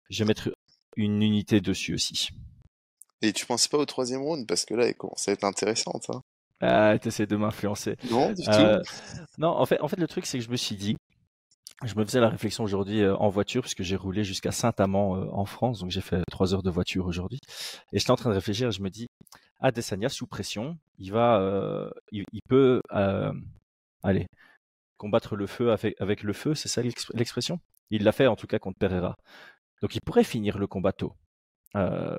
[0.09, 0.49] je vais mettre
[0.95, 2.29] une unité dessus aussi.
[3.21, 4.47] Et tu penses pas au troisième round?
[4.47, 6.09] Parce que là, elle commence à être intéressante.
[6.09, 6.21] Hein.
[6.61, 7.97] Ah, t'essaies de m'influencer.
[8.09, 8.51] Non, du tout.
[9.37, 10.95] Non, en fait, en fait, le truc, c'est que je me suis dit,
[11.83, 15.27] je me faisais la réflexion aujourd'hui euh, en voiture puisque j'ai roulé jusqu'à Saint-Amand euh,
[15.31, 17.39] en France, donc j'ai fait trois heures de voiture aujourd'hui.
[17.91, 19.07] Et j'étais en train de réfléchir, et je me dis,
[19.59, 22.81] Adesanya sous pression, il va, euh, il, peut,
[24.03, 24.27] aller
[24.97, 26.81] combattre le feu avec, le feu, c'est ça
[27.13, 27.59] l'expression?
[27.89, 29.15] Il l'a fait en tout cas contre Pereira.
[29.81, 31.13] Donc il pourrait finir le combat tôt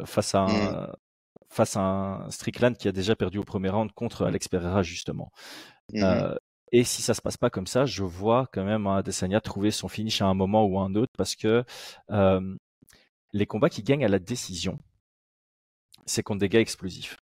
[0.05, 0.93] face à un, mmh.
[1.49, 5.31] face à un Strickland qui a déjà perdu au premier round contre Alex Pereira justement.
[5.93, 6.35] Mmh
[6.73, 9.89] et si ça se passe pas comme ça, je vois quand même Adesanya trouver son
[9.89, 11.65] finish à un moment ou à un autre parce que
[13.33, 14.79] les combats qui gagnent à la décision,
[16.07, 17.19] c'est contre des gars explosifs.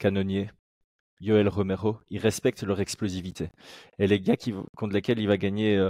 [0.00, 0.50] Canonnier,
[1.20, 3.50] Yoel Romero, ils respectent leur explosivité.
[3.98, 5.80] Et les gars qui, contre lesquels il va gagner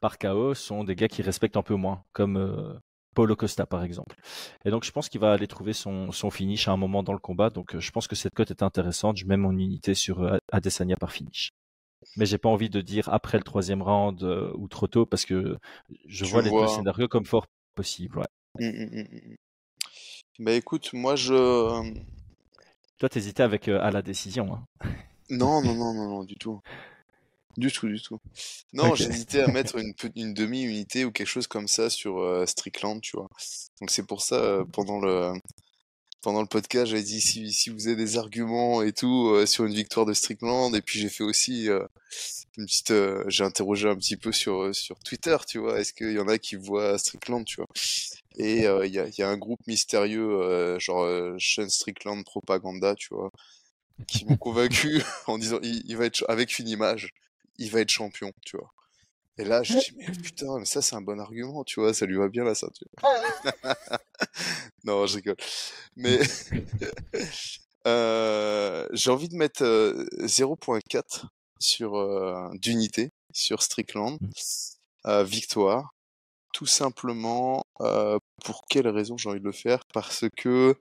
[0.00, 2.80] par KO sont des gars qui respectent un peu moins, comme
[3.14, 4.16] Paulo Costa par exemple.
[4.64, 7.12] Et donc je pense qu'il va aller trouver son, son, finish à un moment dans
[7.12, 7.50] le combat.
[7.50, 9.16] Donc je pense que cette cote est intéressante.
[9.16, 11.52] Je mets mon unité sur Adesanya par finish
[12.16, 15.24] mais j'ai pas envie de dire après le troisième round euh, ou trop tôt parce
[15.24, 15.58] que
[16.06, 18.18] je vois les deux scénarios comme fort possible.
[18.18, 18.26] Ouais.
[18.58, 19.36] Mmh, mmh, mmh,
[20.40, 21.34] bah écoute, moi je.
[21.34, 21.82] Euh,
[22.98, 24.54] Toi, t'hésitais avec euh, à la décision.
[24.54, 24.88] Hein.
[25.28, 26.60] Non, non, non, non, non, du tout.
[27.56, 28.18] Du tout, du tout.
[28.72, 33.16] Non, j'hésitais à mettre une, une demi-unité ou quelque chose comme ça sur Strickland, tu
[33.16, 33.28] vois.
[33.80, 35.32] Donc c'est pour ça, pendant le,
[36.22, 39.64] pendant le podcast, j'avais dit si, si, vous avez des arguments et tout euh, sur
[39.64, 40.74] une victoire de Strickland.
[40.74, 41.86] Et puis j'ai fait aussi euh,
[42.58, 45.80] une petite, euh, j'ai interrogé un petit peu sur sur Twitter, tu vois.
[45.80, 47.68] Est-ce qu'il y en a qui voient Strickland, tu vois
[48.36, 48.62] Et il
[48.94, 51.06] y a, y, a, un groupe mystérieux, genre
[51.38, 53.30] Sean Strickland Propaganda, tu vois,
[54.08, 57.12] qui m'ont convaincu en disant il, il, va être avec une image,
[57.60, 58.72] il va être champion, tu vois.
[59.38, 62.04] Et là, je dis, mais putain, mais ça, c'est un bon argument, tu vois, ça
[62.04, 62.88] lui va bien la ceinture.
[64.84, 65.36] non, je rigole.
[65.96, 66.18] Mais
[67.86, 71.26] euh, j'ai envie de mettre 0.4 euh,
[71.58, 74.18] sur euh, d'unité sur Strickland.
[74.20, 75.22] Mmh.
[75.22, 75.94] victoire.
[76.52, 77.64] Tout simplement,
[78.44, 79.84] pour quelle raison j'ai envie de le faire?
[79.94, 80.74] Parce que.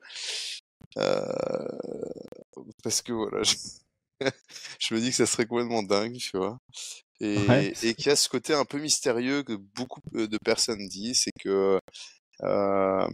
[2.84, 3.44] parce que voilà.
[3.44, 3.56] je
[4.96, 6.60] me dis que ça serait complètement dingue, tu vois?
[7.22, 11.34] Et, et qui a ce côté un peu mystérieux que beaucoup de personnes disent, c'est
[11.40, 11.80] que
[12.44, 13.08] euh,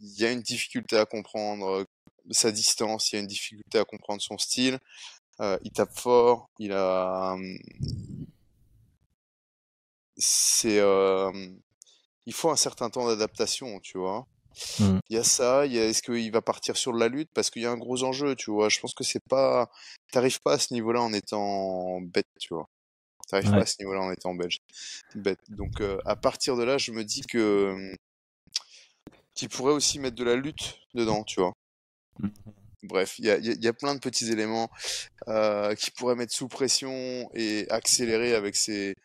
[0.00, 1.86] il y a une difficulté à comprendre
[2.30, 4.78] sa distance, il y a une difficulté à comprendre son style.
[5.40, 7.36] Euh, il tape fort, il a,
[10.16, 11.32] c'est, euh,
[12.26, 14.26] il faut un certain temps d'adaptation, tu vois?
[14.78, 14.98] Mmh.
[15.08, 17.30] Il y a ça, il y a est-ce qu'il va partir sur la lutte?
[17.34, 18.68] Parce qu'il y a un gros enjeu, tu vois?
[18.68, 19.70] Je pense que c'est pas,
[20.12, 22.68] t'arrives pas à ce niveau-là en étant bête, tu vois?
[23.28, 24.58] T'arrives pas à ce niveau-là en étant belge.
[25.14, 25.40] Bête.
[25.48, 27.96] Donc euh, à partir de là, je me dis que hum,
[29.34, 31.52] qu'il pourrait aussi mettre de la lutte dedans, tu vois?
[32.18, 32.28] Mmh.
[32.82, 34.68] Bref, il y a, y a, plein de petits éléments
[35.28, 38.96] euh, qui pourraient mettre sous pression et accélérer avec ces,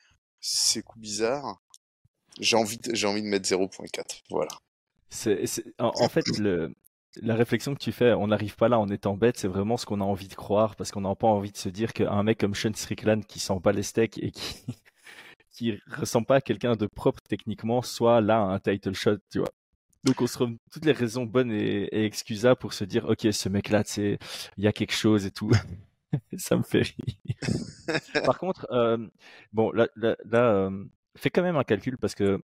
[0.42, 1.62] ces coups bizarres.
[2.40, 4.24] J'ai envie, j'ai envie de mettre 0.4.
[4.30, 4.52] Voilà.
[5.10, 5.46] C'est,
[5.80, 6.74] en, en, fait, le,
[7.22, 9.86] la réflexion que tu fais, on n'arrive pas là en étant bête, c'est vraiment ce
[9.86, 12.40] qu'on a envie de croire, parce qu'on n'a pas envie de se dire qu'un mec
[12.40, 14.64] comme Sean Strickland qui sent pas les steaks et qui
[15.52, 19.52] qui ressemble pas à quelqu'un de propre techniquement, soit là un title shot, tu vois.
[20.04, 23.50] Donc on se rend toutes les raisons bonnes et, excusables pour se dire, ok, ce
[23.50, 24.18] mec-là, il
[24.58, 25.52] y a quelque chose et tout.
[26.38, 27.16] Ça me fait rire.
[28.26, 28.98] Par contre, euh,
[29.52, 32.40] bon, là, là, euh, fais quand même un calcul parce que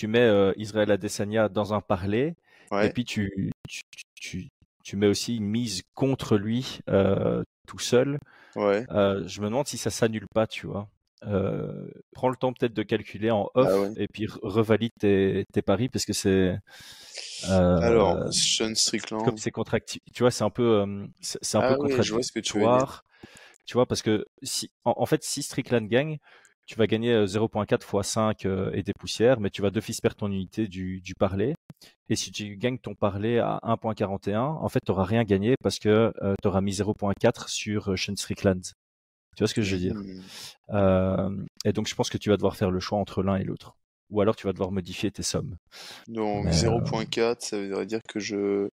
[0.00, 2.34] tu mets euh, Israël Adesanya dans un parler
[2.72, 3.82] et puis tu, tu,
[4.14, 4.48] tu,
[4.82, 8.18] tu, mets aussi une mise contre lui euh, tout seul.
[8.56, 8.86] Ouais.
[8.92, 10.88] Euh, je me demande si ça s'annule pas, tu vois.
[12.14, 15.90] Prends le temps peut-être de calculer en off ah et puis revalide tes, tes, paris
[15.90, 16.56] parce que c'est.
[17.44, 19.22] Alors, Sean Strickland.
[19.22, 20.82] Comme c'est contractif, tu vois, c'est un peu,
[21.20, 23.04] c'est un ah peu contradictoire.
[23.66, 26.18] Tu vois, parce que si, en, en fait, si Strickland gagne,
[26.70, 30.30] tu vas gagner 0.4 x 5 et des poussières, mais tu vas d'office perdre ton
[30.30, 31.56] unité du, du parler.
[32.08, 35.80] Et si tu gagnes ton parler à 1.41, en fait, tu n'auras rien gagné parce
[35.80, 38.62] que euh, tu auras mis 0.4 sur Sean Strickland.
[38.62, 39.96] Tu vois ce que je veux dire?
[39.96, 40.22] Mmh.
[40.74, 43.42] euh, Et donc, je pense que tu vas devoir faire le choix entre l'un et
[43.42, 43.74] l'autre.
[44.10, 45.56] Ou alors, tu vas devoir modifier tes sommes.
[46.06, 48.68] Donc, 0.4, ça veut dire que je.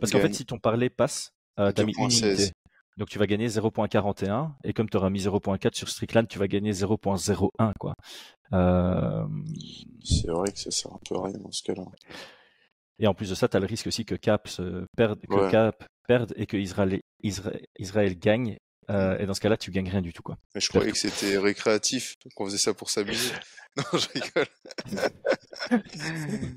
[0.00, 1.30] Parce qu'en fait, si ton parler passe,
[1.60, 2.50] euh, tu as mis une unité.
[2.98, 6.48] Donc tu vas gagner 0.41 et comme tu auras mis 0.4 sur Strickland, tu vas
[6.48, 7.94] gagner 0.01 quoi.
[8.52, 9.24] Euh...
[10.04, 11.84] C'est vrai que ça sert un peu à rien dans ce cas-là.
[12.98, 15.34] Et en plus de ça, tu as le risque aussi que Cap se perde, que
[15.34, 15.50] Ouais.
[15.50, 18.58] Cap perde et que Israël, Israël, Israël gagne.
[18.90, 20.36] Euh, et dans ce cas-là, tu gagnes rien du tout, quoi.
[20.54, 23.32] Mais je croyais que c'était récréatif, qu'on faisait ça pour s'amuser.
[23.76, 24.46] Non, je rigole.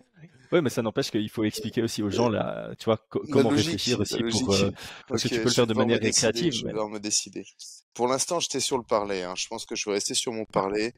[0.52, 3.52] Ouais, mais ça n'empêche qu'il faut expliquer aussi aux gens là, tu vois, co- comment
[3.52, 4.54] logique, réfléchir la aussi pour.
[4.54, 4.72] euh,
[5.08, 6.52] parce que tu peux le faire de manière récréative.
[6.52, 7.46] Je vais mais- me décider.
[7.94, 9.24] Pour l'instant, j'étais sur le parlay.
[9.24, 9.34] Hein.
[9.38, 10.94] Je pense que je vais rester sur mon parlay.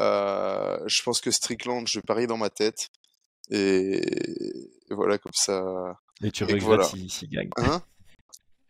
[0.00, 2.88] Euh, je pense que Strickland, je parie dans ma tête.
[3.50, 5.98] Et, et voilà, comme ça.
[6.22, 6.84] Et tu Et regrettes voilà.
[6.84, 7.50] s'il gagne.
[7.56, 7.82] Hein?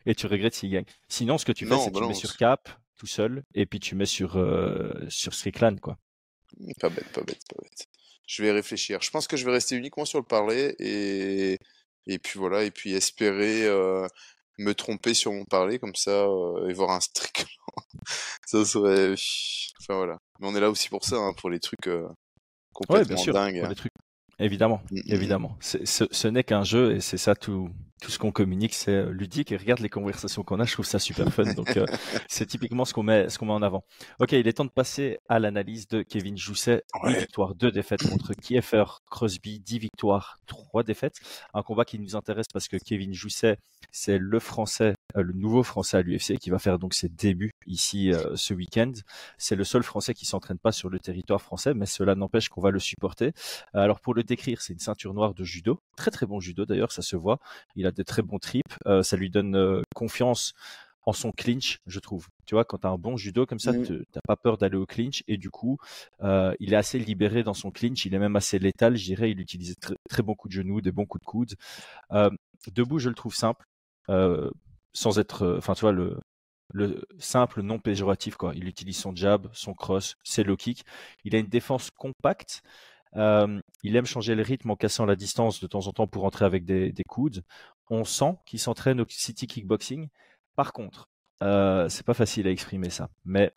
[0.06, 0.84] Et tu regrettes s'il gagne.
[1.08, 3.66] Sinon, ce que tu fais, c'est que tu bah mets sur Cap tout seul et
[3.66, 5.98] puis tu mets sur, euh, sur Strickland, quoi.
[6.80, 7.86] Pas bête, pas bête, pas bête.
[8.32, 9.00] Je vais réfléchir.
[9.02, 11.58] Je pense que je vais rester uniquement sur le parlay et,
[12.06, 14.06] et puis voilà, et puis espérer euh,
[14.58, 17.48] me tromper sur mon parlay comme ça euh, et voir un Strickland.
[18.46, 19.14] ça serait.
[19.80, 20.16] Enfin voilà.
[20.38, 22.02] Mais on est là aussi pour ça, hein, pour les trucs euh,
[22.88, 23.34] Ouais, complètement bien sûr.
[23.34, 23.58] dingues.
[23.60, 23.92] pour des trucs.
[24.38, 25.14] Évidemment, Mm, mm, mm.
[25.14, 25.58] évidemment.
[25.60, 27.68] Ce n'est qu'un jeu et c'est ça tout,
[28.00, 29.52] tout ce qu'on communique, c'est euh, ludique.
[29.52, 31.44] Et regarde les conversations qu'on a, je trouve ça super fun.
[31.54, 31.86] Donc euh,
[32.28, 33.84] c'est typiquement ce qu'on met, ce qu'on met en avant.
[34.18, 36.82] Ok, il est temps de passer à l'analyse de Kevin Jousset.
[36.94, 37.18] 8 Ouais.
[37.20, 41.16] victoires, 2 défaites contre Kiefer Crosby, 10 victoires, 3 défaites.
[41.54, 43.58] Un combat qui nous intéresse parce que Kevin Jousset,
[43.92, 47.50] c'est le français, euh, le nouveau français à l'UFC qui va faire donc ses débuts
[47.66, 48.92] ici euh, ce week-end.
[49.38, 52.60] C'est le seul français qui s'entraîne pas sur le territoire français, mais cela n'empêche qu'on
[52.60, 53.32] va le supporter.
[53.74, 56.64] Euh, Alors pour le décrire, c'est une ceinture noire de judo, très très bon judo
[56.66, 57.38] d'ailleurs, ça se voit.
[57.76, 60.52] Il a des très bons trips, euh, ça lui donne euh, confiance
[61.06, 62.28] en son clinch, je trouve.
[62.46, 63.82] Tu vois, quand tu as un bon judo comme ça, Mhm.
[63.82, 65.78] te- t'as pas peur d'aller au clinch et du coup,
[66.22, 69.30] euh, il est assez libéré dans son clinch, il est même assez létal, je dirais.
[69.30, 71.54] Il utilise très, très bons coups de genoux, des bons coups de coude.
[72.12, 72.30] Euh,
[72.72, 73.64] debout, je le trouve simple,
[74.10, 74.50] euh,
[74.92, 76.18] sans être, enfin tu vois le
[76.72, 78.52] le simple non péjoratif quoi.
[78.54, 80.84] Il utilise son jab, son cross, ses low kicks.
[81.24, 82.62] Il a une défense compacte.
[83.16, 86.24] Euh, il aime changer le rythme en cassant la distance de temps en temps pour
[86.24, 87.42] entrer avec des, des coudes.
[87.90, 90.08] On sent qu'il s'entraîne au City Kickboxing.
[90.56, 91.08] Par contre,
[91.42, 93.52] euh, c'est pas facile à exprimer ça, mais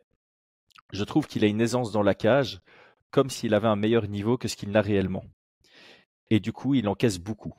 [0.92, 2.62] je trouve qu'il a une aisance dans la cage,
[3.12, 5.24] comme s'il avait un meilleur niveau que ce qu'il n'a réellement.
[6.30, 7.54] Et du coup, il encaisse beaucoup,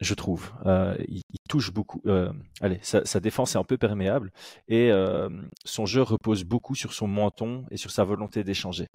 [0.00, 0.52] je trouve.
[0.64, 2.00] Euh, il, touche beaucoup.
[2.06, 4.32] Euh, allez, sa, défense est un peu perméable
[4.66, 4.90] et
[5.64, 8.86] son jeu repose beaucoup sur son menton et sur sa volonté d'échanger.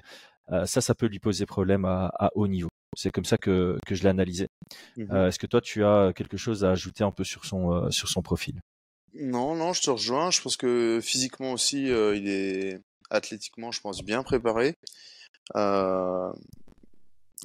[0.66, 2.70] Ça, ça peut lui poser problème à haut niveau.
[2.96, 4.48] C'est comme ça que, que je l'ai analysé.
[4.98, 5.12] Mhm.
[5.12, 7.92] Euh, Est-ce que toi, tu as quelque chose à ajouter un peu sur son, euh,
[7.92, 8.62] sur son profil?
[9.14, 10.32] Non, non, je te rejoins.
[10.32, 12.80] Je pense que physiquement aussi, euh, il est
[13.10, 14.76] athlétiquement, je pense, bien préparé.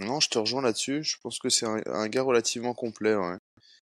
[0.00, 1.04] Non, je te rejoins là-dessus.
[1.04, 3.36] Je pense que c'est un, un gars relativement complet, ouais.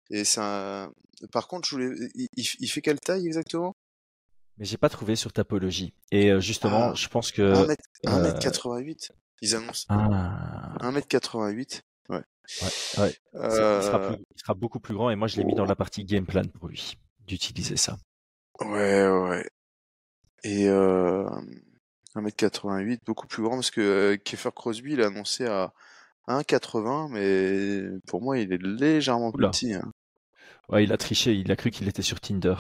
[0.10, 0.91] Et un...
[1.32, 2.10] Par contre, je voulais...
[2.36, 3.74] il, fait quelle taille exactement?
[4.58, 5.93] Mais j'ai pas trouvé sur Tapologie.
[6.12, 7.76] Et justement, Ah, je pense que 1m,
[8.08, 9.12] euh, 1m88.
[9.43, 11.81] Ils annoncent ah, 1m88.
[12.09, 12.15] Ouais.
[12.17, 12.21] ouais, ouais.
[12.93, 15.53] C'est- il, sera Euh, plus- il sera beaucoup plus grand et moi je l'ai mis
[15.53, 17.97] dans la partie game plan pour lui d'utiliser ça.
[18.61, 19.49] Ouais, ouais.
[20.45, 21.29] Et euh,
[22.15, 25.73] 1m88, beaucoup plus grand parce que euh, Kiefer Crosby, il a annoncé à
[26.27, 29.49] 1m80, mais pour moi, il est légèrement plus Oula.
[29.49, 29.73] petit.
[29.73, 29.91] hein.
[30.69, 32.55] Ouais, il a triché, il a cru qu'il était sur Tinder.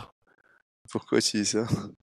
[0.89, 1.65] Pourquoi tu dis ça?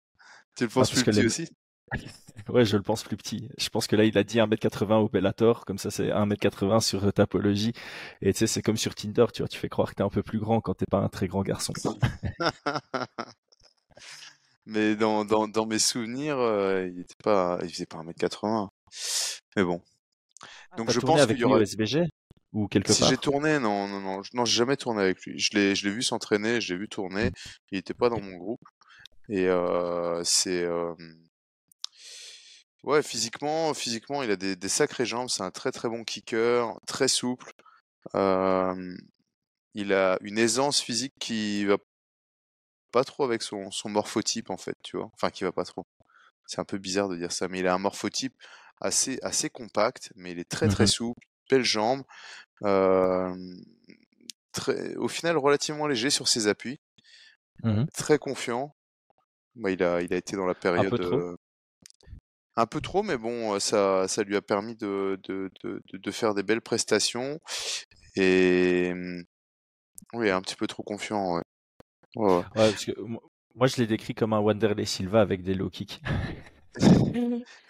[0.55, 1.49] Tu le penses parce plus petit les- aussi?
[2.50, 3.47] Ouais, je le pense plus petit.
[3.58, 7.12] Je pense que là, il a dit 1m80 au Bellator, comme ça c'est 1m80 sur
[7.14, 7.74] Tapologie.
[8.22, 10.10] Et tu sais, c'est comme sur Tinder, tu vois, tu fais croire que t'es un
[10.10, 11.76] peu plus grand quand t'es pas un très grand garçon.
[14.66, 18.70] Mais dans, dans, dans mes souvenirs, euh, il était pas, il faisait pas 1m80.
[19.56, 19.82] Mais bon.
[20.78, 21.60] Donc T'as je pense qu'il y aura...
[21.60, 22.04] au SBG
[22.54, 23.10] ou quelque Si part?
[23.10, 25.38] j'ai tourné, non, non, non, je- non, j'ai jamais tourné avec lui.
[25.39, 27.32] Je l'ai, je l'ai vu s'entraîner, je l'ai vu tourner.
[27.72, 28.62] Il était pas dans mon groupe.
[29.30, 30.93] Et euh, c'est, euh,
[32.84, 35.30] ouais, physiquement, physiquement, il a des, des sacrées jambes.
[35.30, 37.51] C'est un très très bon kicker, très souple.
[38.15, 38.95] Euh,
[39.75, 41.77] il a une aisance physique qui va
[42.91, 45.09] pas trop avec son, son morphotype en fait, tu vois.
[45.13, 45.86] Enfin, qui va pas trop.
[46.47, 48.36] C'est un peu bizarre de dire ça, mais il a un morphotype
[48.82, 50.88] assez, assez compact, mais il est très très Mhm.
[50.88, 52.03] souple, belles jambes,
[52.63, 53.36] euh,
[54.51, 56.80] très, au final relativement léger sur ses appuis,
[57.63, 57.89] Mhm.
[57.93, 58.75] très confiant.
[59.55, 60.99] Bah, il a, il a été dans la période
[62.60, 65.97] un peu trop, mais bon, euh, ça, ça lui a permis de, de, de, de-
[65.97, 67.39] de faire des belles prestations
[68.16, 69.24] et hum,
[70.14, 71.36] oui, un petit peu trop confiant.
[71.38, 71.41] Ouais.
[72.16, 72.36] Ouais, ouais.
[72.38, 72.91] Ouais, parce que
[73.55, 76.01] moi, je l'ai décrit comme un Wanderlei Silva avec des low kicks.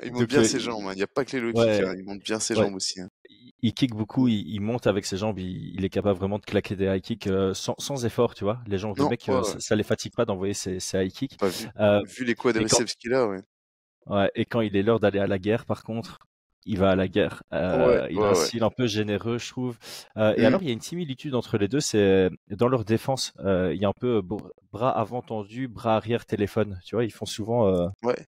[0.03, 0.91] Il monte Donc, bien euh, ses jambes, hein.
[0.93, 1.93] il n'y a pas que les low kicks, hein.
[1.97, 2.99] il monte bien ses jambes aussi.
[2.99, 3.07] hein.
[3.61, 6.45] il kick beaucoup, il, il monte avec ses jambes, il, il est capable vraiment de
[6.45, 8.59] claquer des high kicks euh, sans, sans effort, tu vois.
[8.67, 9.43] Les gens, Non, euh, ouais.
[9.43, 11.37] ça, ça les fatigue pas d'envoyer ces high kicks.
[11.37, 11.67] Pas vu,
[12.07, 13.41] vu les quand, quadriceps qu'il a, ouais.
[14.07, 16.19] Ouais, et quand il est l'heure d'aller à la guerre, par contre,
[16.65, 17.43] il va à la guerre.
[17.53, 19.77] Euh, il a un style un peu généreux, je trouve.
[20.17, 23.33] Euh, et alors, il y a une similitude entre les deux, c'est dans leur défense.
[23.39, 24.21] Euh, il y a un peu
[24.71, 26.79] bras avant tendu, bras arrière téléphone.
[26.85, 27.91] Tu vois, ils font souvent.
[28.03, 28.25] ouais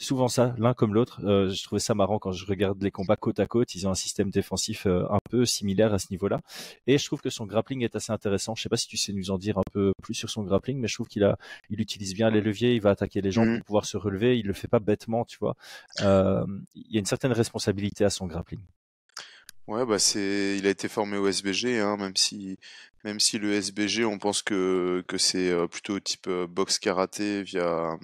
[0.00, 1.20] souvent ça, l'un comme l'autre.
[1.24, 3.74] Euh, je trouvais ça marrant quand je regarde les combats côte à côte.
[3.74, 6.40] Ils ont un système défensif euh, un peu similaire à ce niveau-là.
[6.86, 8.54] Et je trouve que son grappling est assez intéressant.
[8.54, 10.78] Je sais pas si tu sais nous en dire un peu plus sur son grappling,
[10.78, 11.36] mais je trouve qu'il a,
[11.68, 12.74] il utilise bien les leviers.
[12.74, 13.62] Il va attaquer les gens pour mmh.
[13.62, 14.38] pouvoir se relever.
[14.38, 15.54] Il le fait pas bêtement, tu vois.
[16.00, 18.60] Euh, il y a une certaine responsabilité à son grappling.
[19.66, 22.58] Ouais, bah c'est, il a été formé au SBG, hein, même si,
[23.04, 27.96] même si le SBG, on pense que que c'est plutôt type boxe karaté via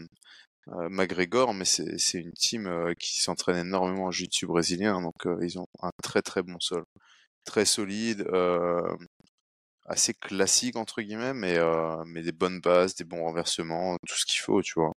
[0.66, 5.58] McGregor, mais c'est une team euh, qui s'entraîne énormément en jiu-jitsu brésilien, donc euh, ils
[5.58, 6.84] ont un très très bon sol,
[7.44, 8.26] très solide,
[9.86, 11.58] assez classique entre guillemets, mais
[12.06, 14.92] mais des bonnes bases, des bons renversements, tout ce qu'il faut, tu vois.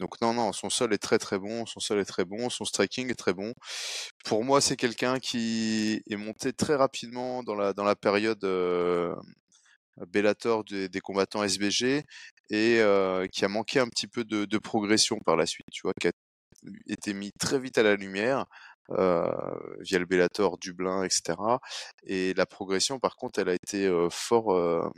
[0.00, 2.64] Donc non, non, son sol est très très bon, son sol est très bon, son
[2.64, 3.54] striking est très bon.
[4.24, 8.44] Pour moi, c'est quelqu'un qui est monté très rapidement dans la période
[10.04, 12.04] Bellator des, combattants SBG
[12.50, 12.80] et
[13.32, 16.12] qui a manqué un petit peu de, progression par la suite, tu vois, qui a
[16.88, 18.46] été mis très vite à la lumière
[18.88, 21.34] via le Bellator, Dublin, etc.
[22.04, 24.92] Et la progression, par contre, elle a été fort,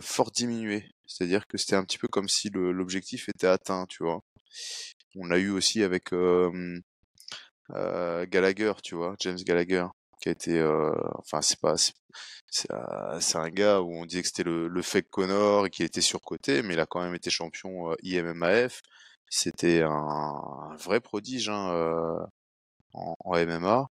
[0.00, 0.90] fort diminuée.
[1.06, 4.20] C'est-à-dire que c'était un petit peu comme si l'objectif était atteint, tu vois.
[5.16, 6.10] On l'a eu aussi avec
[7.70, 9.86] Gallagher, tu vois, James Gallagher
[10.34, 11.76] qui euh, enfin c'est pas,
[12.50, 16.62] c'est un gars où on disait que c'était le, fake Connor et qu'il était surcoté,
[16.62, 18.82] mais il a quand même été champion euh, IMMAF.
[19.28, 22.18] C'était un, vrai prodige hein, euh,
[22.94, 23.86] en, MMA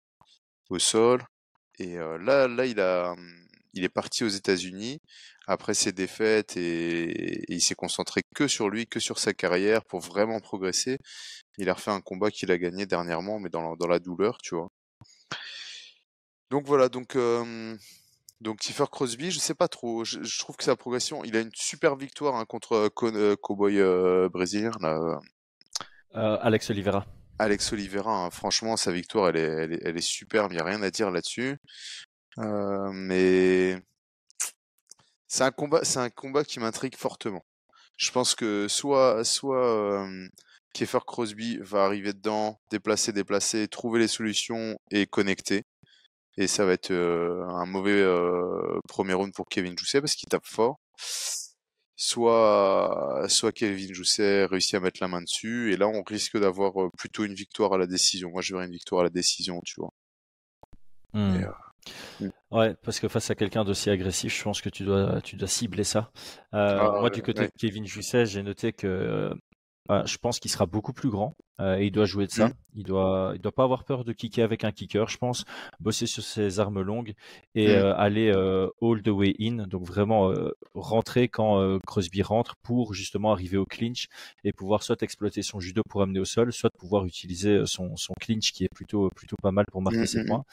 [0.70, 1.24] au sol.
[1.78, 3.14] Et là, là, il a,
[3.74, 5.00] il est parti aux États-Unis
[5.46, 10.00] après ses défaites et, il s'est concentré que sur lui, que sur sa carrière pour
[10.00, 10.98] vraiment progresser.
[11.58, 14.54] Il a refait un combat qu'il a gagné dernièrement, mais dans dans la douleur, tu
[14.56, 14.70] vois.
[16.50, 17.16] Donc voilà, donc
[18.44, 20.04] donc Kiefer Crosby, je sais pas trop.
[20.04, 23.80] Je, trouve que sa progression, il a une super victoire hein, contre euh, Cowboy
[24.28, 25.18] brésilien là.
[26.14, 27.06] Euh, Alex Oliveira.
[27.38, 30.52] Alex Oliveira, hein, franchement, sa victoire, elle est, elle est, elle est superbe.
[30.52, 31.56] Il n'y a rien à dire là-dessus.
[32.36, 33.82] mais
[35.26, 37.44] c'est un combat, c'est un combat qui m'intrigue fortement.
[37.96, 40.06] Je pense que soit, soit
[40.74, 45.64] Kiefer Crosby va arriver dedans, déplacer, déplacer, trouver les solutions et connecter
[46.36, 48.04] et ça va être un mauvais
[48.88, 50.78] premier round pour Kevin Jousset parce qu'il tape fort.
[51.96, 56.72] Soit, soit Kevin Jousset réussit à mettre la main dessus, et là on risque d'avoir
[56.98, 58.30] plutôt une victoire à la décision.
[58.30, 59.90] Moi je verrais une victoire à la décision, tu vois.
[61.12, 61.44] Mmh.
[62.20, 62.28] Mmh.
[62.50, 65.46] Ouais, parce que face à quelqu'un d'aussi agressif, je pense que tu dois, tu dois
[65.46, 66.10] cibler ça.
[66.50, 69.30] Ah moi, du côté de Kevin Jousset, j'ai noté que
[69.90, 72.48] euh, je pense qu'il sera beaucoup plus grand euh, et il doit jouer de ça.
[72.48, 72.54] Mmh.
[72.76, 75.44] Il doit, il doit pas avoir peur de kicker avec un kicker, je pense.
[75.78, 77.14] Bosser sur ses armes longues
[77.54, 77.70] et mmh.
[77.70, 80.32] euh, aller all the way in, donc vraiment
[80.74, 84.08] rentrer quand Crosby rentre pour justement arriver au clinch
[84.42, 88.14] et pouvoir soit exploiter son judo pour amener au sol, soit pouvoir utiliser son, son
[88.18, 90.44] clinch qui est plutôt plutôt pas mal pour marquer mmh, ses points.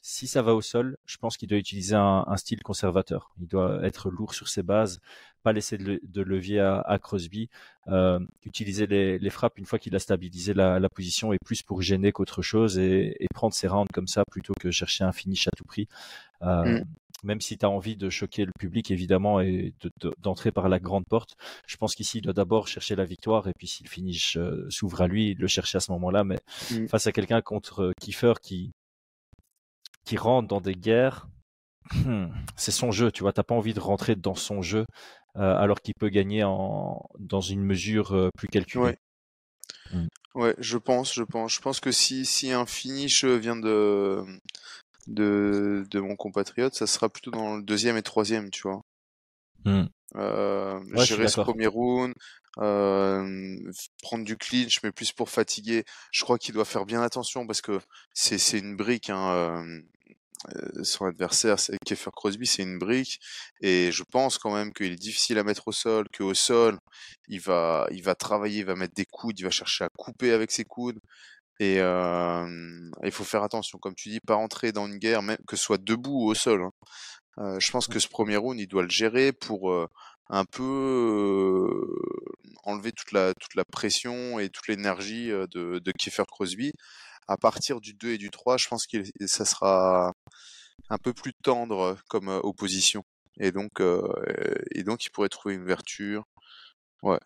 [0.00, 3.32] Si ça va au sol, je pense qu'il doit utiliser un, un, style conservateur.
[3.40, 5.00] Il doit être lourd sur ses bases,
[5.42, 7.48] pas laisser de, de levier à, à Crosby,
[7.88, 11.62] euh, utiliser les, les, frappes une fois qu'il a stabilisé la, la, position et plus
[11.62, 15.12] pour gêner qu'autre chose et, et, prendre ses rounds comme ça plutôt que chercher un
[15.12, 15.88] finish à tout prix.
[16.42, 16.84] Euh, mm.
[17.24, 19.74] Même si tu as envie de choquer le public, évidemment, et
[20.22, 21.34] d'entrer par la grande porte,
[21.66, 24.68] je pense qu'ici, il doit d'abord chercher la victoire, et puis si le finish euh,
[24.70, 26.22] s'ouvre à lui, il le chercher à ce moment-là.
[26.22, 26.38] Mais
[26.70, 26.86] mm.
[26.86, 28.70] face à quelqu'un contre Kiefer qui,
[30.08, 31.28] qui rentre dans des guerres,
[31.92, 34.86] hmm, c'est son jeu, tu vois, t'as pas envie de rentrer dans son jeu
[35.36, 38.82] euh, alors qu'il peut gagner en, dans une mesure euh, plus calculée.
[38.82, 38.98] Ouais.
[39.92, 40.06] Hmm.
[40.34, 40.54] ouais.
[40.56, 41.52] je pense, je pense.
[41.52, 44.24] Je pense que si, si un finish vient de,
[45.08, 48.80] de, de mon compatriote, ça sera plutôt dans le deuxième et troisième, tu vois.
[49.66, 49.88] Mmh.
[50.16, 52.14] Euh, gérer ce premier round,
[52.60, 53.58] euh,
[54.02, 55.84] prendre du clinch, mais plus pour fatiguer.
[56.12, 57.78] Je crois qu'il doit faire bien attention parce que
[58.14, 59.10] c'est une brique.
[59.10, 59.82] Hein,
[60.82, 63.18] son adversaire, c'est Kiefer Crosby, c'est une brique,
[63.60, 66.78] et je pense quand même qu'il est difficile à mettre au sol, qu'au sol,
[67.28, 70.32] il va, il va travailler, il va mettre des coudes, il va chercher à couper
[70.32, 70.98] avec ses coudes,
[71.60, 75.38] et euh, il faut faire attention, comme tu dis, pas entrer dans une guerre, même
[75.46, 76.62] que ce soit debout ou au sol.
[76.62, 76.70] Hein.
[77.38, 79.88] Euh, je pense que ce premier round, il doit le gérer pour euh,
[80.30, 81.68] un peu
[82.64, 86.72] enlever toute la, toute la pression et toute l'énergie de, de Kiefer Crosby
[87.28, 90.12] à partir du 2 et du 3, je pense que ça sera
[90.90, 93.02] un peu plus tendre comme opposition.
[93.40, 93.80] Et donc,
[94.72, 96.24] et donc, il pourrait trouver une ouverture.
[97.02, 97.18] Ouais.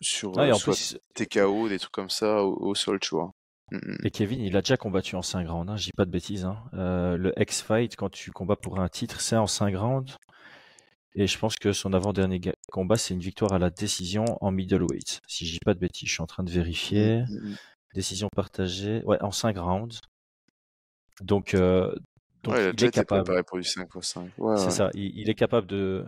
[0.00, 3.32] Sur ah, soit TKO, des trucs comme ça au, sol, tu vois.
[3.70, 6.10] Mm, Et Kevin, il a déjà combattu en 5 rounds, hein, je dis pas de
[6.10, 6.44] bêtises.
[6.46, 6.62] hein.
[6.72, 10.16] Euh, le X-Fight, quand tu combats pour un titre, c'est en 5 rounds.
[11.14, 15.20] Et je pense que son avant-dernier combat, c'est une victoire à la décision en middleweight.
[15.26, 17.22] Si je dis pas de bêtises, je suis en train de vérifier.
[17.28, 17.56] mm, mm.
[17.94, 20.00] Décision partagée, ouais, en 5 rounds.
[21.20, 21.92] Donc, euh,
[22.42, 23.22] donc Ouais, il a il déjà est capable.
[23.24, 24.30] préparé pour du 5 x 5.
[24.38, 24.70] Ouais, C'est ouais.
[24.70, 26.06] ça, il, il est capable de,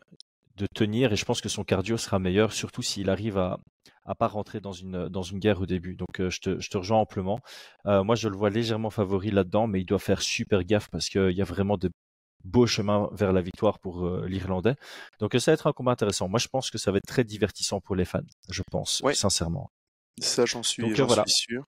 [0.57, 3.59] de tenir et je pense que son cardio sera meilleur, surtout s'il arrive à
[4.05, 5.95] à pas rentrer dans une, dans une guerre au début.
[5.95, 7.39] Donc euh, je, te, je te rejoins amplement.
[7.87, 11.09] Euh, moi, je le vois légèrement favori là-dedans, mais il doit faire super gaffe parce
[11.09, 11.89] qu'il y a vraiment de
[12.45, 14.75] beaux chemins vers la victoire pour euh, l'Irlandais.
[15.21, 16.27] Donc ça va être un combat intéressant.
[16.29, 18.21] Moi, je pense que ça va être très divertissant pour les fans,
[18.51, 19.15] je pense, Ouais.
[19.15, 19.71] sincèrement.
[20.21, 21.23] Ça, j'en suis, Donc, euh, j'en voilà.
[21.29, 21.65] suis sûr.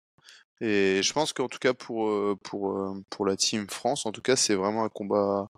[0.60, 4.12] Et je pense qu'en tout cas pour, euh, pour, euh, pour la team France, en
[4.12, 5.48] tout cas, c'est vraiment un combat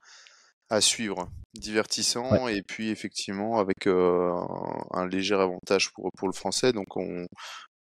[0.69, 6.35] à suivre, divertissant et puis effectivement avec euh, un, un léger avantage pour, pour le
[6.35, 6.73] français.
[6.73, 7.27] Donc on,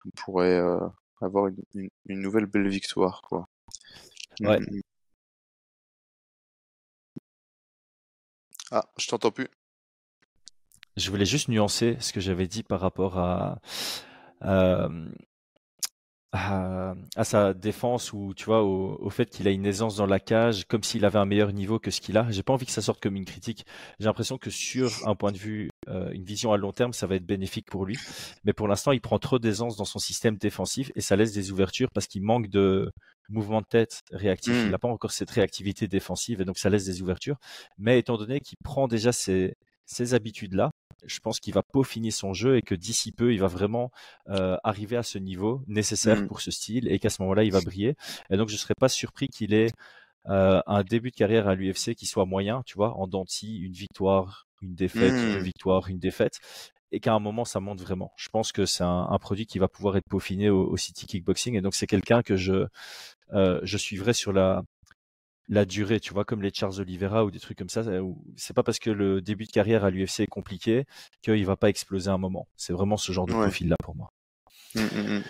[0.06, 0.80] on pourrait euh,
[1.22, 3.22] avoir une, une, une nouvelle belle victoire.
[3.22, 3.46] Quoi.
[4.42, 4.60] Ouais.
[4.60, 4.82] Mm, mm.
[8.72, 9.48] Ah, je t'entends plus.
[10.98, 13.60] Je voulais juste nuancer ce que j'avais dit par rapport à,
[14.44, 15.10] euh,
[16.34, 20.08] à, à sa défense ou tu vois au, au fait qu'il a une aisance dans
[20.08, 22.26] la cage comme s'il avait un meilleur niveau que ce qu'il a.
[22.32, 23.66] J'ai pas envie que ça sorte comme une critique.
[24.00, 27.06] J'ai l'impression que sur un point de vue, euh, une vision à long terme, ça
[27.06, 27.98] va être bénéfique pour lui.
[28.44, 31.52] Mais pour l'instant, il prend trop d'aisance dans son système défensif et ça laisse des
[31.52, 32.92] ouvertures parce qu'il manque de
[33.30, 34.54] mouvement de tête réactif.
[34.66, 37.38] Il n'a pas encore cette réactivité défensive et donc ça laisse des ouvertures.
[37.78, 39.54] Mais étant donné qu'il prend déjà ces,
[39.86, 40.72] ces habitudes-là,
[41.06, 43.92] je pense qu'il va peaufiner son jeu et que d'ici peu, il va vraiment
[44.30, 46.28] euh, arriver à ce niveau nécessaire Mm.
[46.28, 47.96] pour ce style et qu'à ce moment-là, il va briller.
[48.30, 49.72] Et donc, je ne serais pas surpris qu'il ait
[50.30, 53.30] euh, un début de carrière à l'UFC qui soit moyen, tu vois, en dents de
[53.30, 56.40] scie, une victoire, une défaite, une victoire, une défaite,
[56.92, 58.14] et qu'à un moment, ça monte vraiment.
[58.18, 61.06] Je pense que c'est un, un produit qui va pouvoir être peaufiné au, au City
[61.08, 62.68] Kickboxing, et donc c'est quelqu'un que je,
[63.34, 64.64] euh, je suivrai sur la,
[65.50, 67.84] la durée, tu vois, comme les Charles Oliveira ou des trucs comme ça.
[68.38, 70.86] C'est pas parce que le début de carrière à l'UFC est compliqué
[71.22, 72.48] qu'il va pas exploser à un moment.
[72.56, 73.42] C'est vraiment ce genre de Ouais.
[73.44, 74.10] profil-là pour moi.
[74.76, 75.24] Mm, mm, mm.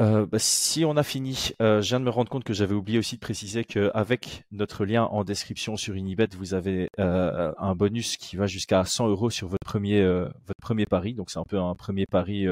[0.00, 2.74] Euh, bah, si on a fini, euh, je viens de me rendre compte que j'avais
[2.74, 7.74] oublié aussi de préciser qu'avec notre lien en description sur Unibet, vous avez euh, un
[7.74, 11.14] bonus qui va jusqu'à 100 euros sur votre premier, votre premier pari.
[11.14, 12.46] Donc c'est un peu un premier pari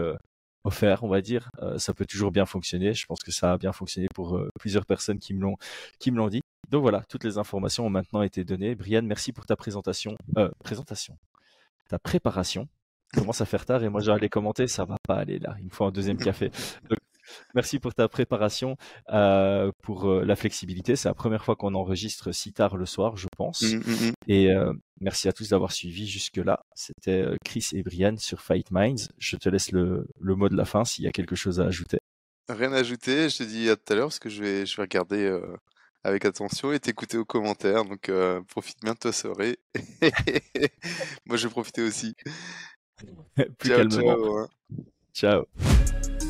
[0.65, 1.51] offert, on va dire.
[1.63, 2.95] Euh, ça peut toujours bien fonctionner.
[2.95, 5.57] Je pense que ça a bien fonctionné pour euh, plusieurs personnes qui me l'ont
[5.99, 6.43] qui me l'ont dit.
[6.71, 8.75] Donc voilà, toutes les informations ont maintenant été données.
[8.75, 10.17] Brian, merci pour ta présentation.
[10.37, 11.17] Euh, présentation.
[11.89, 12.69] Ta préparation.
[13.13, 15.57] Commence à faire tard et moi j'allais commenter, ça va pas aller là.
[15.59, 16.53] Il me faut un deuxième café.
[17.55, 18.77] Merci pour ta préparation,
[19.13, 20.97] euh, pour euh, la flexibilité.
[20.97, 23.63] C'est la première fois qu'on enregistre si tard le soir, je pense.
[23.63, 24.13] Mm, mm, mm.
[24.29, 26.61] Et euh, merci à tous d'avoir suivi jusque-là.
[26.75, 29.09] C'était Chris et Brian sur Fight Minds.
[29.19, 31.65] Je te laisse le, le mot de la fin s'il y a quelque chose à
[31.65, 31.99] ajouter.
[32.49, 34.77] Rien à ajouter, je te dis à tout à l'heure parce que je vais, je
[34.77, 35.41] vais regarder
[36.03, 37.85] avec attention et t'écouter aux commentaires.
[37.85, 38.11] Donc
[38.49, 39.59] profite bien de ta soirée.
[41.27, 42.15] Moi je vais profiter aussi.
[43.59, 44.17] Plus ciao, calmement.
[44.17, 44.39] ciao.
[44.39, 44.49] hein.
[45.15, 46.30] ciao.